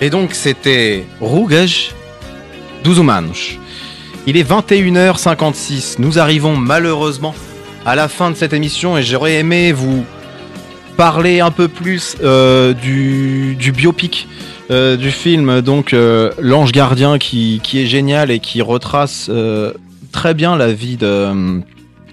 Et 0.00 0.10
donc 0.10 0.34
c'était 0.34 1.04
dos 2.82 2.94
Humanos. 2.96 3.52
Il 4.26 4.36
est 4.36 4.42
21h56. 4.42 6.00
Nous 6.00 6.18
arrivons 6.18 6.56
malheureusement 6.56 7.34
à 7.86 7.94
la 7.94 8.08
fin 8.08 8.32
de 8.32 8.36
cette 8.36 8.52
émission 8.52 8.98
et 8.98 9.04
j'aurais 9.04 9.34
aimé 9.34 9.70
vous 9.70 10.04
parler 10.96 11.40
un 11.40 11.50
peu 11.50 11.68
plus 11.68 12.16
euh, 12.22 12.72
du, 12.72 13.72
biopic 13.72 14.28
euh, 14.70 14.96
du 14.96 15.10
film, 15.10 15.60
donc 15.60 15.92
euh, 15.92 16.30
L'Ange 16.40 16.72
Gardien, 16.72 17.18
qui, 17.18 17.60
est 17.74 17.86
génial 17.86 18.30
et 18.30 18.38
qui 18.38 18.62
retrace 18.62 19.30
très 20.12 20.34
bien 20.34 20.56
la 20.56 20.72
vie 20.72 20.96
de 20.96 21.62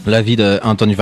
la 0.08 0.22
vie 0.22 0.36
d'Anthony 0.36 0.96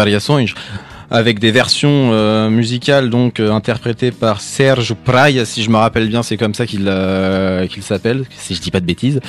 avec 1.12 1.40
des 1.40 1.52
versions 1.52 2.50
musicales 2.50 3.10
donc 3.10 3.40
interprétées 3.40 4.12
par 4.12 4.42
Serge 4.42 4.94
Praia, 4.94 5.46
si 5.46 5.64
je 5.64 5.70
me 5.70 5.78
rappelle 5.78 6.08
bien, 6.08 6.22
c'est 6.22 6.38
comme 6.38 6.54
ça 6.54 6.68
qu'il 6.68 6.84
s'appelle, 7.82 8.26
si 8.38 8.56
je 8.56 8.62
dis 8.62 8.72
pas 8.72 8.82
de 8.82 8.86
bêtises. 8.86 9.20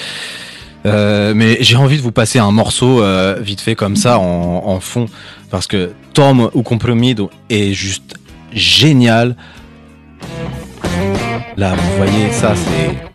Mais 0.85 1.59
j'ai 1.61 1.77
envie 1.77 1.97
de 1.97 2.03
vous 2.03 2.13
passer 2.13 2.39
un 2.39 2.51
morceau 2.51 3.03
vite 3.41 3.61
fait 3.61 3.77
comme 3.77 3.97
ça 3.97 4.19
en, 4.19 4.63
en 4.67 4.81
fond. 4.81 5.07
Parce 5.51 5.67
que 5.67 5.91
Tom 6.13 6.49
ou 6.55 6.63
Compromido 6.63 7.31
est 7.49 7.73
juste 7.73 8.20
génial. 8.53 9.37
Là, 11.57 11.75
vous 11.75 11.97
voyez, 11.97 12.31
ça 12.33 12.55
c'est 12.55 13.11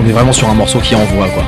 On 0.00 0.06
est 0.08 0.12
vraiment 0.12 0.32
sur 0.32 0.48
un 0.48 0.54
morceau 0.54 0.78
qui 0.78 0.94
envoie 0.94 1.28
quoi. 1.28 1.42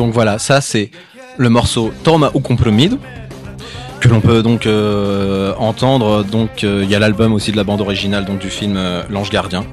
Donc 0.00 0.14
voilà, 0.14 0.38
ça 0.38 0.62
c'est 0.62 0.90
le 1.36 1.50
morceau 1.50 1.92
Toma 2.04 2.30
ou 2.32 2.40
Compromido 2.40 2.98
que 4.00 4.08
l'on 4.08 4.22
peut 4.22 4.42
donc 4.42 4.64
euh, 4.64 5.52
entendre. 5.58 6.24
Donc 6.24 6.64
euh, 6.64 6.80
il 6.82 6.90
y 6.90 6.94
a 6.94 6.98
l'album 6.98 7.34
aussi 7.34 7.52
de 7.52 7.58
la 7.58 7.64
bande 7.64 7.82
originale 7.82 8.24
donc 8.24 8.38
du 8.38 8.48
film 8.48 8.78
euh, 8.78 9.02
L'Ange 9.10 9.28
Gardien 9.28 9.66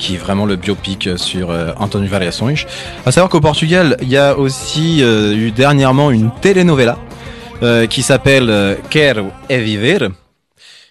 qui 0.00 0.16
est 0.16 0.18
vraiment 0.18 0.44
le 0.44 0.56
biopic 0.56 1.10
sur 1.16 1.50
António 1.76 2.08
Variações. 2.08 2.64
À 3.06 3.12
savoir 3.12 3.30
qu'au 3.30 3.40
Portugal, 3.40 3.96
il 4.02 4.08
y 4.08 4.16
a 4.16 4.36
aussi 4.36 5.02
eu 5.02 5.52
dernièrement 5.52 6.10
une 6.10 6.30
telenovela 6.40 6.98
qui 7.90 8.02
s'appelle 8.02 8.78
Quero 8.88 9.30
é 9.50 9.58
Viver. 9.58 10.08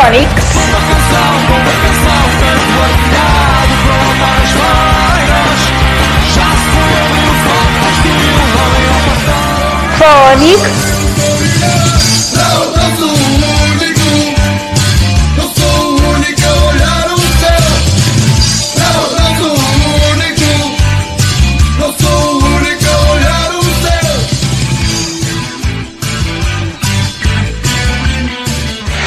imortais 0.06 0.28
Phonics. 9.98 10.95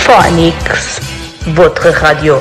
Phonics. 0.08 1.02
Votre 1.48 1.90
radio. 1.90 2.40